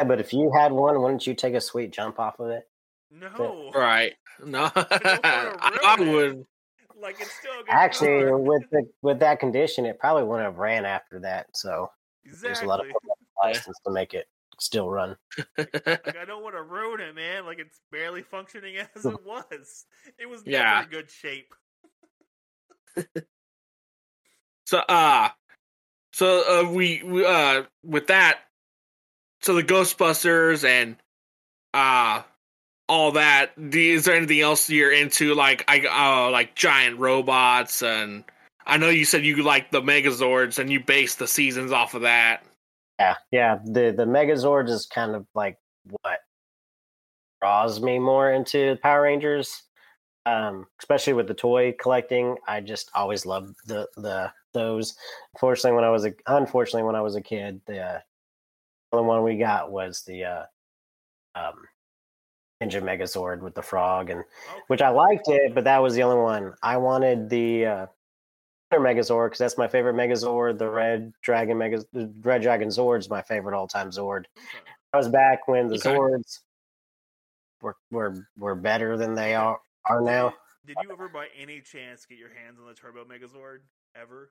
Yeah, 0.00 0.06
but 0.06 0.20
if 0.20 0.32
you 0.32 0.50
had 0.52 0.72
one, 0.72 1.00
wouldn't 1.00 1.26
you 1.26 1.34
take 1.34 1.54
a 1.54 1.60
sweet 1.60 1.92
jump 1.92 2.18
off 2.18 2.40
of 2.40 2.48
it? 2.48 2.68
No, 3.10 3.70
Right. 3.74 4.14
No, 4.44 4.70
I, 4.74 5.52
I 5.84 5.96
ruin 5.96 6.08
it. 6.08 6.12
would. 6.12 6.46
like 7.00 7.20
it's 7.20 7.30
still 7.34 7.52
a 7.52 7.64
good 7.64 7.68
Actually, 7.68 8.24
car. 8.24 8.38
with 8.38 8.62
the 8.70 8.88
with 9.02 9.20
that 9.20 9.38
condition, 9.38 9.84
it 9.84 10.00
probably 10.00 10.24
wouldn't 10.24 10.46
have 10.46 10.56
ran 10.58 10.86
after 10.86 11.20
that. 11.20 11.46
So 11.54 11.90
there's 12.40 12.62
a 12.62 12.66
lot 12.66 12.80
of 12.80 12.86
license 13.42 13.78
to 13.84 13.92
make 13.92 14.14
it 14.14 14.26
still 14.60 14.88
run. 14.88 15.16
like 15.58 16.16
I 16.16 16.24
don't 16.26 16.42
want 16.42 16.54
to 16.54 16.62
ruin 16.62 17.00
it, 17.00 17.14
man. 17.14 17.46
Like 17.46 17.58
it's 17.58 17.80
barely 17.90 18.22
functioning 18.22 18.76
as 18.96 19.04
it 19.04 19.24
was. 19.26 19.86
It 20.18 20.28
was 20.28 20.44
never 20.46 20.50
Yeah. 20.64 20.82
in 20.84 20.88
good 20.88 21.10
shape. 21.10 21.54
So 24.66 24.78
uh 24.78 25.28
so 26.12 26.66
uh 26.66 26.70
we, 26.70 27.02
we 27.04 27.24
uh 27.26 27.64
with 27.84 28.06
that 28.06 28.38
so 29.42 29.54
the 29.54 29.62
Ghostbusters 29.62 30.64
and 30.64 30.96
uh 31.74 32.22
all 32.88 33.12
that 33.12 33.50
do- 33.70 33.78
is 33.78 34.04
there 34.06 34.14
anything 34.14 34.40
else 34.40 34.70
you're 34.70 34.92
into 34.92 35.34
like 35.34 35.64
I 35.68 36.26
uh 36.26 36.30
like 36.30 36.54
giant 36.54 36.98
robots 36.98 37.82
and 37.82 38.24
I 38.64 38.76
know 38.78 38.88
you 38.88 39.04
said 39.04 39.26
you 39.26 39.42
like 39.42 39.70
the 39.72 39.82
Megazords 39.82 40.58
and 40.58 40.70
you 40.70 40.80
base 40.80 41.16
the 41.16 41.26
seasons 41.26 41.72
off 41.72 41.94
of 41.94 42.02
that. 42.02 42.44
Yeah, 42.98 43.16
yeah. 43.30 43.58
The 43.64 43.92
the 43.96 44.04
Megazords 44.04 44.70
is 44.70 44.86
kind 44.86 45.14
of 45.14 45.26
like 45.34 45.58
what 46.02 46.20
draws 47.40 47.80
me 47.80 47.98
more 47.98 48.32
into 48.32 48.76
Power 48.82 49.02
Rangers, 49.02 49.62
um, 50.26 50.66
especially 50.80 51.14
with 51.14 51.26
the 51.28 51.34
toy 51.34 51.74
collecting. 51.80 52.36
I 52.46 52.60
just 52.60 52.90
always 52.94 53.26
loved 53.26 53.56
the 53.66 53.88
the 53.96 54.32
those. 54.54 54.94
Unfortunately, 55.34 55.74
when 55.76 55.84
I 55.84 55.90
was 55.90 56.04
a 56.06 56.12
unfortunately 56.26 56.84
when 56.84 56.96
I 56.96 57.00
was 57.02 57.16
a 57.16 57.22
kid, 57.22 57.60
the 57.66 57.80
uh, 57.80 57.98
only 58.92 59.06
one 59.06 59.22
we 59.24 59.36
got 59.38 59.70
was 59.72 60.02
the 60.06 60.24
uh, 60.24 60.44
um, 61.34 61.54
Ninja 62.62 62.82
Megazord 62.82 63.40
with 63.40 63.54
the 63.54 63.62
frog, 63.62 64.10
and 64.10 64.24
which 64.68 64.82
I 64.82 64.90
liked 64.90 65.28
it, 65.28 65.54
but 65.54 65.64
that 65.64 65.82
was 65.82 65.94
the 65.94 66.02
only 66.04 66.22
one. 66.22 66.54
I 66.62 66.76
wanted 66.76 67.28
the 67.28 67.66
uh, 67.66 67.86
Megazord 68.80 69.26
because 69.26 69.38
that's 69.38 69.58
my 69.58 69.68
favorite 69.68 69.94
Megazord. 69.94 70.58
The 70.58 70.68
Red 70.68 71.12
Dragon 71.22 71.58
Mega, 71.58 71.84
the 71.92 72.12
Red 72.22 72.42
Dragon 72.42 72.68
Zord's 72.68 73.08
my 73.08 73.22
favorite 73.22 73.56
all 73.56 73.68
time 73.68 73.90
Zord. 73.90 74.24
I 74.92 74.96
was 74.96 75.08
back 75.08 75.48
when 75.48 75.68
the 75.68 75.76
Okay. 75.76 75.94
Zords 75.94 76.40
were 77.60 77.76
were 77.90 78.28
were 78.36 78.54
better 78.54 78.96
than 78.96 79.14
they 79.14 79.34
are 79.34 79.60
are 79.88 80.00
now. 80.00 80.34
Did 80.64 80.76
you 80.82 80.92
ever, 80.92 81.08
by 81.08 81.26
any 81.36 81.60
chance, 81.60 82.06
get 82.06 82.18
your 82.18 82.28
hands 82.28 82.60
on 82.60 82.66
the 82.66 82.74
Turbo 82.74 83.04
Megazord 83.04 83.58
ever? 83.96 84.30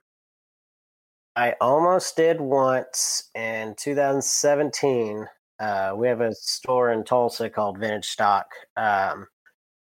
I 1.35 1.55
almost 1.59 2.15
did 2.15 2.39
once 2.39 3.29
in 3.35 3.75
2017. 3.77 5.27
Uh, 5.59 5.93
we 5.95 6.07
have 6.07 6.21
a 6.21 6.33
store 6.33 6.91
in 6.91 7.03
Tulsa 7.03 7.49
called 7.49 7.77
Vintage 7.77 8.07
Stock, 8.07 8.47
um, 8.77 9.27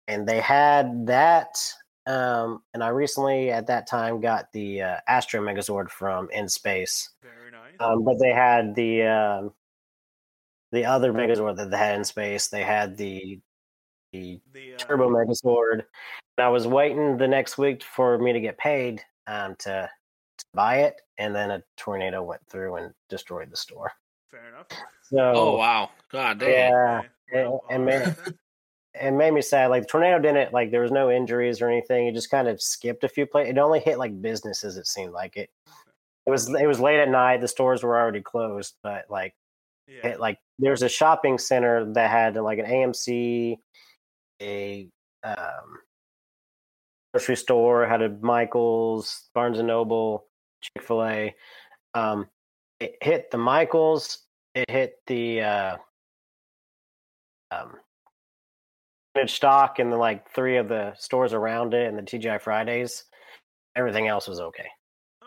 and 0.08 0.26
they 0.26 0.40
had 0.40 1.06
that. 1.06 1.56
Um, 2.06 2.62
and 2.72 2.84
I 2.84 2.88
recently, 2.88 3.50
at 3.50 3.66
that 3.66 3.86
time, 3.88 4.20
got 4.20 4.52
the 4.52 4.82
uh, 4.82 4.96
Astro 5.08 5.40
Megazord 5.42 5.90
from 5.90 6.28
In 6.30 6.48
Space. 6.48 7.10
Very 7.22 7.50
nice. 7.50 7.74
Um, 7.80 8.04
but 8.04 8.18
they 8.20 8.32
had 8.32 8.74
the 8.74 9.02
um, 9.02 9.52
the 10.72 10.84
other 10.84 11.12
Megazord 11.12 11.56
that 11.56 11.70
they 11.70 11.76
had 11.76 11.96
in 11.96 12.04
space. 12.04 12.48
They 12.48 12.62
had 12.62 12.96
the 12.96 13.40
the 14.12 14.40
the 14.52 14.74
uh, 14.74 14.78
Turbo 14.78 15.10
Megazord. 15.10 15.82
And 16.38 16.44
I 16.44 16.48
was 16.48 16.66
waiting 16.66 17.16
the 17.16 17.26
next 17.28 17.58
week 17.58 17.82
for 17.82 18.18
me 18.18 18.32
to 18.32 18.40
get 18.40 18.58
paid 18.58 19.02
um, 19.26 19.56
to, 19.60 19.90
to 20.38 20.44
buy 20.54 20.80
it, 20.82 21.00
and 21.18 21.34
then 21.34 21.50
a 21.50 21.62
tornado 21.76 22.22
went 22.22 22.42
through 22.48 22.76
and 22.76 22.92
destroyed 23.08 23.50
the 23.50 23.56
store. 23.56 23.90
Fair 24.30 24.48
enough. 24.48 24.66
So 25.02 25.18
Oh 25.18 25.56
wow. 25.56 25.90
God 26.12 26.38
damn. 26.38 26.48
Yeah, 26.50 26.98
Okay. 26.98 27.08
and- 27.40 27.50
Well, 27.50 27.64
and 27.70 27.84
man- 27.86 28.16
it 29.00 29.12
made 29.12 29.32
me 29.32 29.42
sad. 29.42 29.68
Like 29.68 29.82
the 29.82 29.88
tornado 29.88 30.18
didn't 30.18 30.52
like 30.52 30.70
there 30.70 30.82
was 30.82 30.92
no 30.92 31.10
injuries 31.10 31.60
or 31.60 31.68
anything. 31.68 32.06
It 32.06 32.14
just 32.14 32.30
kind 32.30 32.48
of 32.48 32.60
skipped 32.60 33.04
a 33.04 33.08
few 33.08 33.26
places. 33.26 33.50
It 33.50 33.58
only 33.58 33.80
hit 33.80 33.98
like 33.98 34.20
businesses. 34.20 34.76
It 34.76 34.86
seemed 34.86 35.12
like 35.12 35.36
it. 35.36 35.50
It 36.26 36.30
was 36.30 36.48
it 36.48 36.66
was 36.66 36.80
late 36.80 37.00
at 37.00 37.08
night. 37.08 37.40
The 37.40 37.48
stores 37.48 37.82
were 37.82 37.98
already 37.98 38.20
closed, 38.20 38.74
but 38.82 39.04
like 39.08 39.34
yeah. 39.86 40.08
it, 40.08 40.20
like 40.20 40.38
there's 40.58 40.82
a 40.82 40.88
shopping 40.88 41.38
center 41.38 41.92
that 41.92 42.10
had 42.10 42.36
like 42.36 42.58
an 42.58 42.66
AMC, 42.66 43.58
a 44.42 44.88
um, 45.22 45.78
grocery 47.12 47.36
store, 47.36 47.86
had 47.86 48.02
a 48.02 48.08
Michaels, 48.08 49.28
Barnes 49.34 49.58
and 49.58 49.68
Noble, 49.68 50.26
Chick 50.60 50.82
Fil 50.82 51.04
A. 51.04 51.34
Um, 51.94 52.26
it 52.80 52.96
hit 53.00 53.30
the 53.30 53.38
Michaels. 53.38 54.18
It 54.54 54.70
hit 54.70 54.94
the 55.06 55.42
uh, 55.42 55.76
um, 57.50 57.76
stock 59.24 59.78
and 59.78 59.90
the 59.92 59.96
like 59.96 60.30
three 60.32 60.56
of 60.58 60.68
the 60.68 60.94
stores 60.96 61.32
around 61.32 61.72
it 61.74 61.88
and 61.88 61.96
the 61.96 62.02
TGI 62.02 62.40
Fridays. 62.40 63.04
Everything 63.76 64.06
else 64.08 64.28
was 64.28 64.40
okay. 64.40 64.68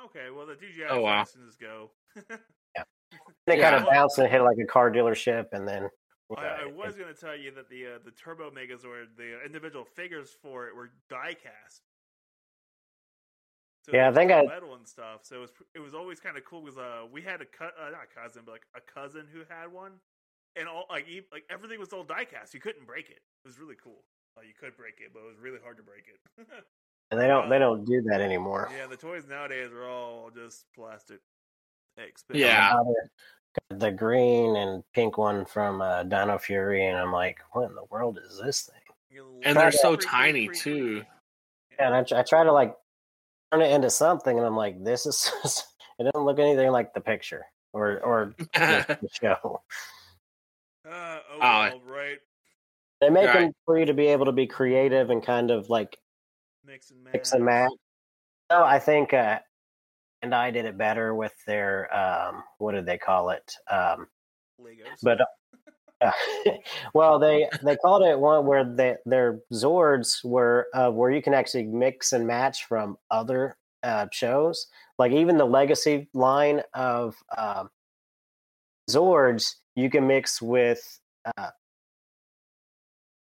Okay, 0.06 0.30
well 0.36 0.46
the 0.46 0.56
DJI 0.56 0.86
Oh, 0.90 1.02
wow. 1.02 1.20
licenses 1.20 1.56
go. 1.56 1.92
Yeah, 2.76 2.84
they 3.48 3.58
kind 3.60 3.76
of 3.76 3.86
bounced 3.86 4.20
and 4.20 4.30
hit 4.30 4.42
like 4.42 4.58
a 4.62 4.66
car 4.66 4.92
dealership, 4.92 5.48
and 5.54 5.68
then 5.68 5.90
I, 6.38 6.42
I 6.46 6.66
uh, 6.66 6.70
was 6.70 6.96
going 6.96 7.12
to 7.14 7.20
tell 7.20 7.36
you 7.36 7.52
that 7.56 7.68
the 7.70 7.88
uh, 7.88 8.00
the 8.06 8.12
Turbo 8.12 8.52
Megazord, 8.52 9.16
the 9.18 9.44
individual 9.44 9.84
figures 9.86 10.30
for 10.42 10.68
it 10.68 10.76
were 10.76 10.92
die 11.10 11.34
cast. 11.34 11.82
So 13.86 13.94
Yeah, 13.96 14.08
I 14.08 14.10
it 14.10 14.14
think 14.14 14.32
I- 14.32 14.46
metal 14.46 14.76
and 14.76 14.88
stuff. 14.88 15.22
So 15.24 15.38
it 15.38 15.40
was 15.40 15.52
it 15.76 15.80
was 15.80 15.94
always 15.96 16.20
kind 16.20 16.38
of 16.38 16.46
cool 16.46 16.62
because 16.62 16.78
uh, 16.78 17.06
we 17.12 17.22
had 17.24 17.42
a 17.42 17.46
cut 17.46 17.74
uh, 17.82 17.90
not 17.90 18.02
a 18.04 18.20
cousin, 18.22 18.44
but 18.46 18.52
like 18.52 18.68
a 18.76 18.82
cousin 18.82 19.26
who 19.32 19.40
had 19.50 19.72
one, 19.72 19.94
and 20.56 20.68
all 20.68 20.86
like 20.90 21.08
e- 21.08 21.26
like 21.32 21.44
everything 21.50 21.80
was 21.80 21.94
all 21.94 22.04
diecast. 22.06 22.54
You 22.54 22.60
couldn't 22.60 22.86
break 22.86 23.10
it. 23.10 23.20
It 23.44 23.48
was 23.48 23.60
really 23.60 23.76
cool. 23.84 24.04
Well, 24.36 24.46
you 24.46 24.54
could 24.60 24.76
break 24.78 24.96
it, 25.00 25.12
but 25.14 25.20
it 25.20 25.28
was 25.28 25.38
really 25.42 25.60
hard 25.64 25.78
to 25.78 25.84
break 25.84 26.06
it. 26.08 26.20
and 27.12 27.20
they 27.20 27.28
don't 27.28 27.50
they 27.50 27.60
don't 27.66 27.86
do 27.86 28.02
that 28.10 28.22
anymore. 28.22 28.70
yeah, 28.78 28.88
the 28.88 28.98
toys 28.98 29.24
nowadays 29.28 29.72
are 29.72 29.88
all 29.88 30.30
just 30.34 30.66
plastic. 30.76 31.20
Expensive. 31.98 32.40
Yeah. 32.42 32.72
Now 32.74 32.84
they're- 32.84 33.10
got 33.72 33.80
the 33.80 33.92
green 33.92 34.56
and 34.58 34.84
pink 34.94 35.18
one 35.18 35.44
from 35.44 35.82
uh, 35.82 36.04
Dino 36.04 36.38
Fury, 36.38 36.86
and 36.86 36.96
I'm 36.96 37.12
like, 37.12 37.40
what 37.54 37.68
in 37.68 37.74
the 37.76 37.84
world 37.90 38.20
is 38.24 38.40
this 38.40 38.62
thing? 38.72 39.22
And 39.44 39.58
they're 39.58 39.72
so 39.72 39.98
Creak, 39.98 40.00
creak, 40.02 40.12
tiny 40.12 40.48
creak, 40.48 40.60
too. 40.60 40.94
creak. 40.98 41.06
And 41.80 41.96
I, 41.96 42.20
I 42.20 42.22
try 42.22 42.44
to 42.44 42.52
like 42.54 42.76
turn 43.52 43.64
it 43.64 43.72
into 43.72 43.90
something, 43.90 44.38
and 44.38 44.46
I'm 44.46 44.56
like, 44.56 44.82
this 44.84 45.08
is 45.08 45.32
it 46.00 46.04
doesn't 46.04 46.24
look 46.26 46.38
anything 46.38 46.70
like 46.72 46.94
the 46.94 47.02
picture 47.02 47.44
or 47.74 48.00
or 48.02 48.34
the 48.38 48.46
the 49.02 49.10
show. 49.12 49.62
Uh, 50.86 51.20
oh, 51.32 51.40
Oh, 51.42 51.42
well, 51.42 51.82
right. 51.82 52.20
They 53.02 53.10
make 53.10 53.28
Right. 53.28 53.42
them 53.46 53.54
for 53.66 53.78
you 53.80 53.86
to 53.86 53.94
be 53.94 54.08
able 54.08 54.26
to 54.26 54.32
be 54.32 54.48
creative 54.48 55.10
and 55.10 55.24
kind 55.24 55.52
of 55.52 55.70
like 55.70 55.98
Mix 56.66 56.92
and 56.92 57.04
match. 57.04 57.14
mix 57.14 57.32
and 57.32 57.46
match. 57.46 57.72
So 58.52 58.64
I 58.64 58.80
think 58.80 59.14
uh, 59.14 59.40
and 60.22 60.36
I 60.36 60.52
did 60.52 60.66
it 60.66 60.78
better 60.78 61.16
with 61.16 61.34
their 61.46 61.94
um, 61.96 62.44
what 62.58 62.74
did 62.74 62.86
they 62.86 62.98
call 62.98 63.30
it? 63.30 63.54
Um, 63.70 64.08
Legos. 64.60 65.00
but 65.02 65.20
uh, 66.02 66.12
well, 66.94 67.20
they 67.20 67.48
they 67.64 67.78
called 67.78 68.04
it 68.04 68.20
one 68.20 68.46
where 68.46 68.64
they, 68.64 68.98
their 69.06 69.40
Zords 69.54 70.24
were 70.24 70.68
uh, 70.74 70.92
where 70.92 71.12
you 71.12 71.22
can 71.22 71.34
actually 71.34 71.66
mix 71.66 72.12
and 72.14 72.28
match 72.28 72.66
from 72.66 72.98
other 73.12 73.58
uh, 73.84 74.08
shows, 74.12 74.68
like 74.98 75.12
even 75.12 75.38
the 75.38 75.46
Legacy 75.46 76.10
line 76.14 76.62
of 76.74 77.16
um, 77.38 77.70
Zords, 78.90 79.56
you 79.80 79.90
can 79.90 80.06
mix 80.08 80.42
with. 80.42 81.00
Uh, 81.38 81.50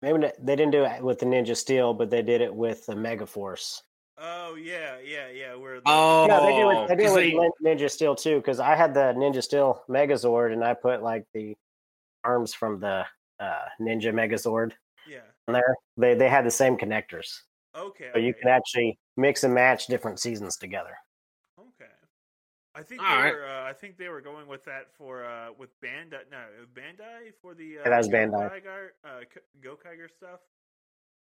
maybe 0.02 0.28
they 0.42 0.56
didn't 0.56 0.72
do 0.72 0.84
it 0.86 1.04
with 1.04 1.20
the 1.20 1.26
Ninja 1.26 1.56
Steel, 1.56 1.94
but 1.94 2.10
they 2.10 2.22
did 2.22 2.42
it 2.42 2.54
with 2.54 2.86
the 2.86 2.96
Mega 2.96 3.26
Force. 3.26 3.82
oh 4.18 4.56
yeah, 4.56 4.98
yeah, 5.04 5.30
yeah. 5.30 5.56
Where 5.56 5.78
the, 5.78 5.84
Oh, 5.88 6.26
Yeah, 6.28 6.40
they 6.42 6.56
do 6.56 6.70
it. 6.72 6.88
They 6.88 6.96
do 6.96 7.04
'cause 7.04 7.18
it 7.18 7.32
they- 7.32 7.36
with 7.36 7.52
Ninja 7.64 7.90
Steel 7.90 8.16
too, 8.16 8.38
because 8.38 8.60
I 8.60 8.76
had 8.76 8.94
the 8.94 9.14
Ninja 9.18 9.42
Steel 9.44 9.84
Megazord, 9.90 10.54
and 10.54 10.64
I 10.64 10.74
put 10.74 11.02
like 11.02 11.26
the 11.34 11.56
arms 12.24 12.54
from 12.54 12.80
the 12.80 13.06
uh, 13.40 13.66
Ninja 13.82 14.14
Megazord 14.14 14.72
yeah. 15.08 15.20
on 15.48 15.54
there. 15.54 15.76
They 15.98 16.14
they 16.16 16.30
had 16.30 16.46
the 16.46 16.52
same 16.52 16.78
connectors, 16.78 17.42
Okay. 17.76 18.10
so 18.14 18.20
you 18.20 18.30
okay, 18.32 18.40
can 18.42 18.50
actually 18.50 18.98
mix 19.18 19.44
and 19.44 19.54
match 19.54 19.88
different 19.88 20.20
seasons 20.20 20.58
together. 20.58 20.96
Okay. 22.76 22.82
I 22.82 22.84
think 22.84 23.02
All 23.02 23.16
they 23.18 23.22
right. 23.24 23.34
were. 23.34 23.46
Uh, 23.46 23.70
I 23.70 23.74
think 23.74 23.98
they 23.98 24.10
were 24.10 24.22
going 24.22 24.48
with 24.48 24.66
that 24.66 24.88
for 24.98 25.26
uh, 25.26 25.50
with 25.58 25.70
Bandai. 25.82 26.22
No, 26.32 26.40
Bandai 26.74 27.32
for 27.42 27.54
the 27.54 27.80
uh, 27.80 27.84
that 27.90 27.98
was 27.98 28.08
Go 28.08 28.14
Bandai. 28.18 28.50
Kiger, 28.50 28.88
uh, 29.06 29.20
K- 29.32 30.08
stuff, 30.08 30.40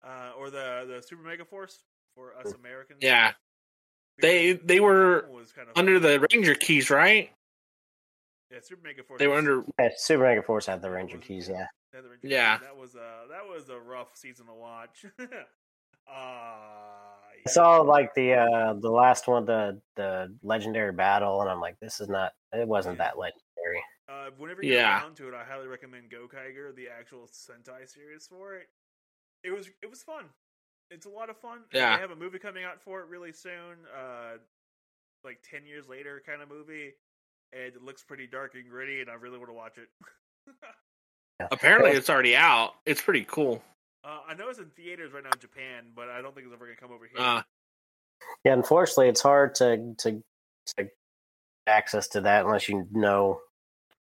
uh, 0.05 0.33
or 0.38 0.51
the 0.51 0.87
the 0.88 1.03
Super 1.07 1.23
Mega 1.23 1.45
Force 1.45 1.81
for 2.15 2.35
us 2.37 2.53
Americans. 2.55 3.01
Yeah. 3.03 3.33
They 4.21 4.53
they 4.53 4.81
were 4.81 5.27
was 5.31 5.53
kind 5.53 5.69
of 5.69 5.77
under 5.77 5.99
the 5.99 6.27
Ranger 6.33 6.55
keys, 6.55 6.91
right? 6.91 7.31
Yeah, 8.51 8.59
Super 8.62 8.83
Mega 8.87 9.03
Force. 9.03 9.19
They 9.19 9.27
were 9.27 9.37
under 9.37 9.62
Yeah, 9.79 9.88
Super 9.97 10.25
Mega 10.25 10.43
Force 10.43 10.67
had 10.67 10.81
the 10.83 10.91
Ranger 10.91 11.17
was- 11.19 11.27
keys. 11.27 11.49
yeah. 11.49 11.67
Yeah, 11.95 12.01
Nether 12.01 12.19
Yeah. 12.23 12.59
that 12.59 12.77
was 12.77 12.95
a 12.95 13.25
that 13.31 13.47
was 13.47 13.69
a 13.69 13.79
rough 13.79 14.17
season 14.17 14.47
to 14.47 14.55
watch. 14.55 15.05
uh, 16.09 17.12
I 17.46 17.50
saw 17.50 17.81
like 17.81 18.14
the 18.14 18.35
uh 18.35 18.74
the 18.74 18.90
last 18.90 19.26
one, 19.28 19.44
the 19.44 19.81
the 19.96 20.35
legendary 20.42 20.92
battle, 20.92 21.40
and 21.40 21.50
I'm 21.50 21.61
like, 21.61 21.76
this 21.81 22.00
is 22.00 22.09
not. 22.09 22.33
It 22.52 22.68
wasn't 22.68 22.98
that 22.98 23.18
legendary. 23.18 23.83
Uh, 24.09 24.31
whenever 24.37 24.62
you 24.62 24.74
Yeah. 24.74 24.98
get 24.98 25.02
down 25.05 25.14
to 25.16 25.28
it, 25.28 25.35
I 25.35 25.42
highly 25.44 25.66
recommend 25.66 26.11
Gokaiger, 26.11 26.74
the 26.74 26.88
actual 26.88 27.26
Sentai 27.33 27.88
series 27.88 28.26
for 28.26 28.55
it. 28.55 28.68
It 29.42 29.50
was 29.50 29.68
it 29.83 29.90
was 29.90 30.02
fun. 30.02 30.26
It's 30.90 31.07
a 31.07 31.11
lot 31.11 31.31
of 31.31 31.38
fun. 31.38 31.61
Yeah. 31.72 31.96
they 31.96 32.00
have 32.02 32.11
a 32.11 32.16
movie 32.16 32.38
coming 32.38 32.64
out 32.64 32.81
for 32.83 33.00
it 33.00 33.07
really 33.09 33.33
soon. 33.33 33.87
Uh, 33.96 34.37
like 35.24 35.38
ten 35.42 35.66
years 35.66 35.88
later, 35.88 36.22
kind 36.24 36.42
of 36.42 36.48
movie, 36.48 36.92
and 37.52 37.62
it 37.74 37.83
looks 37.83 38.05
pretty 38.05 38.26
dark 38.26 38.55
and 38.55 38.68
gritty, 38.68 39.00
and 39.00 39.11
I 39.11 39.14
really 39.14 39.38
want 39.38 39.48
to 39.50 39.55
watch 39.55 39.78
it. 39.78 39.88
Apparently, 41.50 41.90
it's 41.90 42.11
already 42.11 42.37
out. 42.37 42.74
It's 42.87 43.00
pretty 43.00 43.24
cool. 43.24 43.62
Uh, 44.05 44.19
I 44.29 44.35
know 44.35 44.49
it's 44.49 44.59
in 44.59 44.71
theaters 44.71 45.12
right 45.12 45.23
now 45.23 45.31
in 45.33 45.38
Japan, 45.41 45.85
but 45.95 46.09
I 46.09 46.21
don't 46.23 46.35
think 46.35 46.47
it's 46.47 46.55
ever 46.55 46.67
gonna 46.67 46.77
come 46.77 46.93
over 46.93 47.07
here. 47.07 47.21
Uh, 47.25 47.43
Yeah, 48.45 48.53
unfortunately, 48.55 49.09
it's 49.09 49.21
hard 49.23 49.55
to 49.57 49.95
to 49.99 50.23
to 50.77 50.88
access 51.67 52.09
to 52.09 52.21
that 52.23 52.45
unless 52.45 52.69
you 52.69 52.87
know 52.91 53.41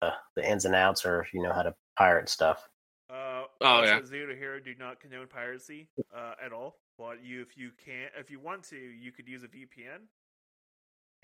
uh, 0.01 0.11
the 0.35 0.49
ins 0.49 0.65
and 0.65 0.75
outs 0.75 1.05
or 1.05 1.21
if 1.21 1.33
you 1.33 1.41
know 1.41 1.53
how 1.53 1.63
to 1.63 1.73
pirate 1.97 2.29
stuff. 2.29 2.67
Uh, 3.09 3.43
Oh, 3.61 3.83
yeah. 3.83 3.97
at 3.97 4.03
Zeo 4.03 4.27
to 4.27 4.35
Hero 4.35 4.59
do 4.59 4.73
not 4.77 4.99
condone 4.99 5.27
piracy 5.27 5.87
uh, 6.13 6.33
at 6.43 6.51
all. 6.51 6.77
But 6.97 7.23
you, 7.23 7.41
if 7.41 7.57
you 7.57 7.71
can't, 7.85 8.11
if 8.17 8.29
you 8.29 8.39
want 8.39 8.63
to, 8.69 8.75
you 8.77 9.11
could 9.13 9.27
use 9.29 9.43
a 9.43 9.47
VPN 9.47 10.01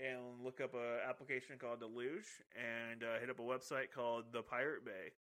and 0.00 0.18
look 0.42 0.60
up 0.60 0.72
an 0.74 0.80
application 1.08 1.56
called 1.58 1.80
Deluge 1.80 2.24
and 2.56 3.02
uh, 3.02 3.20
hit 3.20 3.28
up 3.30 3.38
a 3.38 3.42
website 3.42 3.90
called 3.94 4.24
the 4.32 4.42
Pirate 4.42 4.84
Bay. 4.84 5.12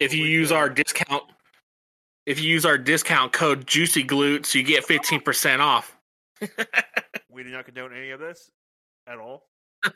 if 0.00 0.14
you 0.14 0.24
use 0.24 0.52
our 0.52 0.68
discount, 0.68 1.24
if 2.28 2.38
you 2.40 2.50
use 2.50 2.66
our 2.66 2.76
discount 2.78 3.32
code 3.32 3.66
Juicy 3.66 4.04
Glutes, 4.04 4.54
you 4.54 4.62
get 4.62 4.84
fifteen 4.84 5.20
percent 5.20 5.62
off. 5.62 5.96
We 7.30 7.44
do 7.44 7.50
not 7.50 7.66
condone 7.66 7.92
any 7.94 8.10
of 8.10 8.18
this 8.18 8.50
at 9.06 9.18
all. 9.18 9.48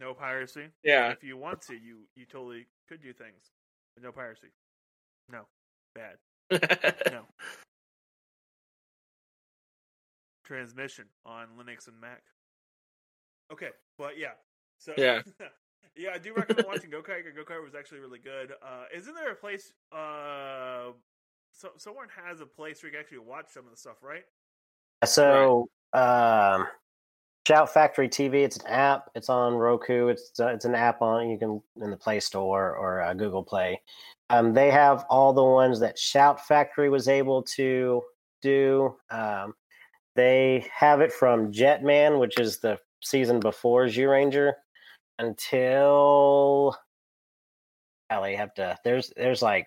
no 0.00 0.14
piracy. 0.14 0.68
yeah. 0.82 1.10
If 1.10 1.22
you 1.22 1.36
want 1.36 1.60
to, 1.62 1.74
you 1.74 1.98
you 2.16 2.24
totally 2.24 2.66
could 2.88 3.02
do 3.02 3.12
things, 3.12 3.50
but 3.94 4.02
no 4.02 4.10
piracy. 4.10 4.48
No, 5.30 5.42
bad. 5.94 6.16
No. 7.12 7.24
Transmission 10.44 11.04
on 11.26 11.48
Linux 11.58 11.88
and 11.88 12.00
Mac. 12.00 12.22
Okay, 13.52 13.68
but 13.98 14.18
yeah. 14.18 14.32
So 14.78 14.94
Yeah. 14.96 15.20
yeah, 15.96 16.10
I 16.14 16.18
do 16.18 16.32
recommend 16.34 16.66
watching 16.66 16.90
Gokaiger. 16.90 17.36
Gokaiger 17.36 17.62
was 17.62 17.74
actually 17.74 18.00
really 18.00 18.18
good. 18.18 18.52
Uh 18.62 18.84
isn't 18.96 19.14
there 19.14 19.32
a 19.32 19.36
place 19.36 19.72
uh 19.92 20.92
so 21.52 21.70
someone 21.76 22.08
has 22.24 22.40
a 22.40 22.46
place 22.46 22.82
where 22.82 22.90
you 22.90 22.96
can 22.96 23.00
actually 23.00 23.18
watch 23.18 23.46
some 23.48 23.64
of 23.64 23.70
the 23.70 23.76
stuff, 23.76 24.02
right? 24.02 24.24
So, 25.04 25.68
um, 25.92 26.66
Shout 27.46 27.72
Factory 27.72 28.08
TV. 28.08 28.44
It's 28.44 28.58
an 28.58 28.66
app. 28.66 29.10
It's 29.14 29.28
on 29.28 29.54
Roku. 29.54 30.08
It's 30.08 30.38
uh, 30.38 30.48
it's 30.48 30.66
an 30.66 30.74
app 30.74 31.00
on 31.02 31.30
you 31.30 31.38
can 31.38 31.62
in 31.82 31.90
the 31.90 31.96
Play 31.96 32.20
Store 32.20 32.76
or 32.76 33.00
uh, 33.00 33.14
Google 33.14 33.42
Play. 33.42 33.80
Um, 34.28 34.54
they 34.54 34.70
have 34.70 35.04
all 35.10 35.32
the 35.32 35.42
ones 35.42 35.80
that 35.80 35.98
Shout 35.98 36.46
Factory 36.46 36.88
was 36.88 37.08
able 37.08 37.42
to 37.42 38.02
do. 38.42 38.94
Um, 39.10 39.54
they 40.14 40.66
have 40.72 41.00
it 41.00 41.12
from 41.12 41.50
Jetman, 41.50 42.20
which 42.20 42.38
is 42.38 42.60
the 42.60 42.78
season 43.02 43.40
before 43.40 43.84
Ranger, 43.84 44.54
until. 45.18 46.76
I 48.10 48.30
have 48.30 48.54
to. 48.54 48.76
There's 48.84 49.12
there's 49.16 49.42
like. 49.42 49.66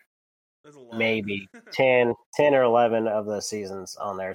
Maybe 0.93 1.47
10, 1.73 2.13
10 2.33 2.53
or 2.55 2.63
eleven 2.63 3.07
of 3.07 3.25
the 3.25 3.41
seasons 3.41 3.95
on 3.95 4.17
there. 4.17 4.33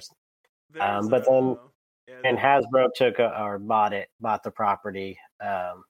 um, 0.79 1.07
but 1.09 1.25
then- 1.25 1.57
yeah, 2.07 2.15
and 2.23 2.37
Hasbro 2.39 2.89
took 2.95 3.19
a, 3.19 3.39
or 3.39 3.59
bought 3.59 3.93
it, 3.93 4.09
bought 4.19 4.41
the 4.43 4.49
property. 4.49 5.19
Um, 5.39 5.83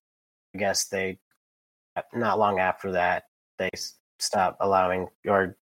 I 0.53 0.57
guess 0.57 0.87
they, 0.87 1.17
not 2.13 2.37
long 2.37 2.59
after 2.59 2.91
that, 2.91 3.23
they 3.57 3.69
stopped 4.19 4.57
allowing 4.59 5.07
or 5.25 5.55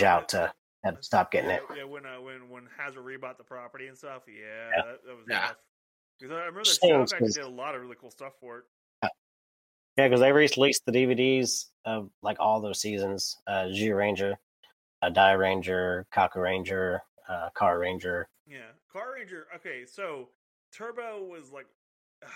uh, 0.00 0.04
out 0.04 0.28
to 0.28 0.52
have 0.84 0.98
stop 1.00 1.32
getting 1.32 1.50
yeah, 1.50 1.56
it. 1.56 1.62
Yeah, 1.78 1.84
when 1.84 2.06
uh, 2.06 2.20
when 2.20 2.48
when 2.48 2.68
Hasbro 2.80 3.02
rebought 3.02 3.36
the 3.36 3.42
property 3.42 3.88
and 3.88 3.98
stuff, 3.98 4.22
yeah, 4.28 4.70
Yeah. 4.76 4.82
That, 4.92 4.98
that 5.04 5.16
was 5.16 5.24
Yeah. 5.28 5.50
Because 6.20 6.32
I 6.34 6.38
remember 6.38 6.60
that 6.60 6.66
Stinks, 6.66 6.86
Shout 6.86 7.10
Factory 7.10 7.26
'cause- 7.26 7.34
did 7.34 7.44
a 7.44 7.48
lot 7.48 7.74
of 7.74 7.80
really 7.82 7.96
cool 8.00 8.12
stuff 8.12 8.34
for 8.40 8.58
it. 8.58 8.64
Yeah, 9.96 10.08
because 10.08 10.20
they 10.20 10.32
released 10.32 10.84
the 10.86 10.92
DVDs 10.92 11.66
of 11.84 12.10
like 12.22 12.38
all 12.40 12.60
those 12.60 12.80
seasons: 12.80 13.36
uh, 13.46 13.64
Zyuranger, 13.66 14.34
uh, 15.02 15.10
Dairanger, 15.10 16.04
Kaku 16.14 16.36
Ranger, 16.36 17.02
uh, 17.28 17.48
Carranger. 17.56 18.24
Yeah, 18.46 18.70
Carranger. 18.94 19.44
Okay, 19.56 19.84
so 19.86 20.28
Turbo 20.72 21.24
was 21.24 21.50
like 21.52 21.66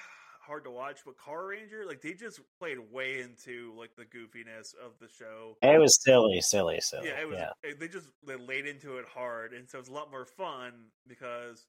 hard 0.46 0.64
to 0.64 0.70
watch, 0.70 1.00
but 1.06 1.14
Carranger, 1.16 1.86
like 1.86 2.00
they 2.02 2.12
just 2.12 2.40
played 2.58 2.78
way 2.92 3.20
into 3.20 3.72
like 3.78 3.90
the 3.96 4.04
goofiness 4.04 4.74
of 4.74 4.92
the 5.00 5.08
show. 5.08 5.56
It 5.62 5.80
was 5.80 6.02
silly, 6.02 6.40
silly, 6.40 6.80
silly. 6.80 7.08
yeah, 7.08 7.20
it 7.20 7.28
was. 7.28 7.38
yeah. 7.38 7.50
eh, 7.64 7.72
They 7.78 7.88
just 7.88 8.08
they 8.26 8.36
laid 8.36 8.66
into 8.66 8.98
it 8.98 9.06
hard, 9.12 9.52
and 9.52 9.68
so 9.68 9.78
it's 9.78 9.88
a 9.88 9.92
lot 9.92 10.10
more 10.10 10.26
fun 10.26 10.72
because 11.06 11.66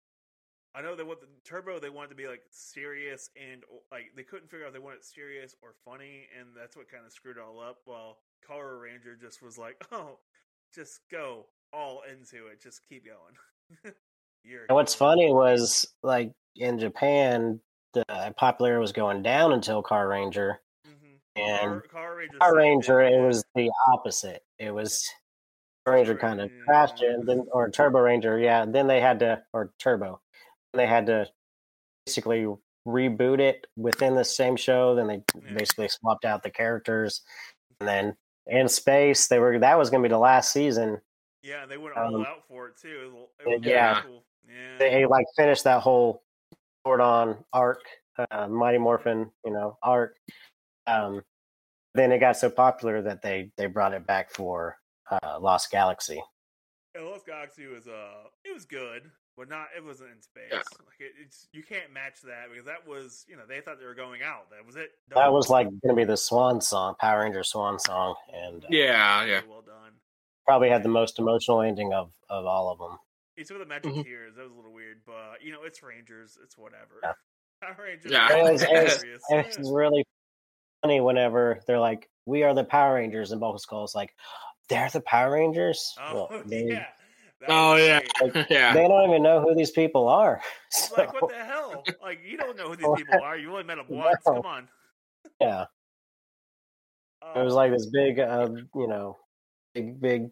I 0.76 0.82
know 0.82 0.96
they 0.96 1.04
want 1.04 1.22
the 1.22 1.28
Turbo. 1.46 1.80
They 1.80 1.90
wanted 1.90 2.10
to 2.10 2.16
be 2.16 2.28
like 2.28 2.42
serious 2.50 3.30
and 3.42 3.64
like 3.92 4.12
they 4.16 4.24
couldn't 4.24 4.50
figure 4.50 4.66
out 4.66 4.70
if 4.70 4.74
they 4.74 4.80
wanted 4.80 5.04
serious 5.04 5.56
or 5.62 5.74
funny, 5.86 6.28
and 6.38 6.50
that's 6.56 6.76
what 6.76 6.90
kind 6.92 7.06
of 7.06 7.12
screwed 7.14 7.38
it 7.38 7.44
all 7.44 7.62
up. 7.62 7.80
While 7.86 8.18
Carranger 8.48 9.20
just 9.20 9.42
was 9.42 9.58
like, 9.58 9.82
oh, 9.92 10.20
just 10.74 11.00
go 11.10 11.46
all 11.72 12.02
into 12.12 12.48
it, 12.48 12.62
just 12.62 12.82
keep 12.88 13.06
going. 13.06 13.94
And 14.48 14.76
what's 14.76 14.94
funny 14.94 15.32
was 15.34 15.88
like 16.04 16.32
in 16.56 16.78
Japan, 16.78 17.60
the 17.96 18.04
popularity 18.38 18.80
was 18.80 18.92
going 18.92 19.24
down 19.24 19.54
until 19.54 19.82
Carranger. 19.82 20.58
Mhm. 20.88 21.18
And 21.36 21.82
Car, 21.90 22.16
Carranger, 22.16 22.40
Power 22.40 22.56
Ranger, 22.56 23.02
it. 23.02 23.26
was 23.26 23.44
the 23.56 23.72
opposite. 23.92 24.44
It 24.60 24.70
was 24.70 25.04
Ranger 25.88 26.16
kind 26.16 26.42
of 26.42 26.52
Yeah. 26.52 26.64
crashed 26.64 27.02
it, 27.02 27.10
and 27.16 27.28
then 27.28 27.48
or 27.52 27.72
Turbo 27.72 28.02
Ranger, 28.02 28.38
yeah. 28.38 28.66
Then 28.68 28.86
they 28.86 29.02
had 29.02 29.18
to 29.22 29.44
or 29.52 29.74
Turbo, 29.80 30.22
they 30.80 30.88
had 30.88 31.06
to 31.08 31.28
basically 32.06 32.48
reboot 32.88 33.40
it 33.40 33.66
within 33.76 34.16
the 34.16 34.26
same 34.26 34.56
show. 34.56 34.96
Then 34.96 35.08
they 35.08 35.24
Yeah. 35.36 35.54
basically 35.54 35.88
swapped 35.88 36.26
out 36.26 36.44
the 36.44 36.52
characters, 36.52 37.22
and 37.80 37.88
then 37.90 38.18
in 38.48 38.68
space 38.68 39.28
they 39.28 39.40
were 39.40 39.58
that 39.60 39.78
was 39.78 39.90
going 39.90 40.04
to 40.04 40.10
be 40.10 40.14
the 40.14 40.20
last 40.20 40.52
season. 40.52 41.02
Yeah, 41.42 41.66
they 41.66 41.78
went 41.78 41.96
all 41.96 42.16
um, 42.16 42.26
out 42.26 42.48
for 42.48 42.68
it 42.70 42.78
too. 42.78 43.04
It 43.06 43.14
was, 43.14 43.30
it 43.40 43.60
was 43.60 43.68
yeah. 43.68 44.02
cool. 44.02 44.24
Yeah, 44.48 44.78
They 44.78 45.06
like 45.06 45.26
finished 45.36 45.64
that 45.64 45.82
whole 45.82 46.24
Zordon 46.86 47.44
arc, 47.52 47.82
uh, 48.32 48.48
Mighty 48.48 48.78
Morphin, 48.78 49.32
you 49.44 49.52
know, 49.52 49.78
arc. 49.82 50.18
Um, 50.88 51.24
then 51.96 52.12
it 52.12 52.20
got 52.20 52.38
so 52.38 52.50
popular 52.50 53.02
that 53.02 53.22
they 53.22 53.52
they 53.58 53.66
brought 53.66 53.94
it 53.94 54.06
back 54.06 54.32
for 54.32 54.78
uh, 55.10 55.40
Lost 55.40 55.72
Galaxy. 55.72 56.22
And 56.94 57.06
Lost 57.06 57.26
Galaxy 57.26 57.68
was 57.68 57.88
uh, 57.88 58.26
it 58.44 58.54
was 58.54 58.66
good, 58.66 59.10
but 59.38 59.50
not 59.50 59.68
it 59.76 59.84
wasn't 59.84 60.12
in 60.12 60.22
space. 60.22 60.44
Yeah. 60.52 60.58
Like 60.58 61.00
it, 61.00 61.12
it's 61.22 61.48
you 61.52 61.64
can't 61.64 61.92
match 61.94 62.22
that 62.24 62.46
because 62.50 62.66
that 62.66 62.88
was 62.88 63.26
you 63.28 63.36
know 63.36 63.44
they 63.48 63.62
thought 63.62 63.80
they 63.80 63.86
were 63.86 63.94
going 63.96 64.22
out. 64.22 64.50
That 64.52 64.66
was 64.66 64.76
it. 64.76 64.92
That 65.10 65.32
was 65.34 65.50
like 65.50 65.68
going 65.68 65.96
to 65.96 65.96
be 65.96 66.04
the 66.06 66.18
swan 66.18 66.62
song, 66.62 66.96
Power 67.00 67.22
Ranger 67.22 67.44
swan 67.44 67.80
song, 67.80 68.16
and 68.34 68.64
uh, 68.64 68.68
Yeah, 68.70 69.24
yeah. 69.26 69.42
well 69.48 69.62
done. 69.62 69.92
probably 70.46 70.70
had 70.70 70.84
the 70.84 70.90
most 70.90 71.20
emotional 71.20 71.62
ending 71.62 71.94
of 71.94 72.12
of 72.30 72.46
all 72.46 72.70
of 72.72 72.80
them. 72.80 72.98
It's 73.38 73.52
with 73.52 73.60
the 73.60 73.66
magic 73.66 73.92
Mhm. 73.94 74.04
tears. 74.04 74.36
That 74.36 74.44
was 74.44 74.52
a 74.54 74.56
little 74.56 74.72
weird, 74.74 75.02
but 75.06 75.42
you 75.44 75.52
know 75.52 75.64
it's 75.64 75.84
Rangers. 75.84 76.38
It's 76.44 76.58
whatever. 76.58 77.00
Yeah. 77.04 77.12
Power 77.62 77.86
Rangers. 77.86 78.12
Yeah. 78.12 78.28
are 78.32 78.38
It 78.38 78.52
was, 78.54 78.62
it 78.64 78.84
was, 78.84 79.04
it 79.30 79.58
was 79.60 79.72
really 79.72 80.06
funny 80.82 81.02
whenever 81.02 81.60
they're 81.68 81.80
like, 81.80 82.10
"We 82.26 82.44
are 82.44 82.54
the 82.54 82.64
Power 82.64 82.96
Rangers," 82.96 83.32
and 83.32 83.42
Bulk 83.42 83.60
Skull's 83.60 83.94
like, 83.96 84.14
"They're 84.70 84.90
the 84.90 85.02
Power 85.02 85.32
Rangers." 85.34 85.94
Oh 86.00 86.28
Well, 86.30 86.44
they, 86.46 86.64
yeah. 86.66 86.86
That 87.48 87.54
Oh 87.54 87.76
yeah, 87.76 88.02
great. 88.32 88.46
yeah. 88.50 88.74
they 88.74 88.88
don't 88.88 89.10
even 89.10 89.24
know 89.24 89.42
who 89.42 89.56
these 89.56 89.72
people 89.72 90.08
are. 90.08 90.42
So, 90.72 90.96
like 90.98 91.14
what 91.22 91.32
the 91.32 91.38
hell? 91.44 91.84
Like 92.02 92.20
you 92.26 92.36
don't 92.38 92.58
know 92.58 92.70
who 92.70 92.76
these 92.76 92.88
people 93.06 93.22
are. 93.24 93.38
You 93.38 93.52
only 93.52 93.64
met 93.64 93.78
them 93.78 93.86
once. 93.90 94.18
No. 94.26 94.34
Come 94.42 94.46
on. 94.46 94.68
yeah. 95.40 95.66
It 97.36 97.44
was 97.44 97.54
Um, 97.54 97.58
like 97.58 97.72
this 97.72 97.86
big, 97.88 98.20
uh, 98.20 98.50
you 98.76 98.88
know, 98.88 99.18
big, 99.74 100.00
big 100.02 100.30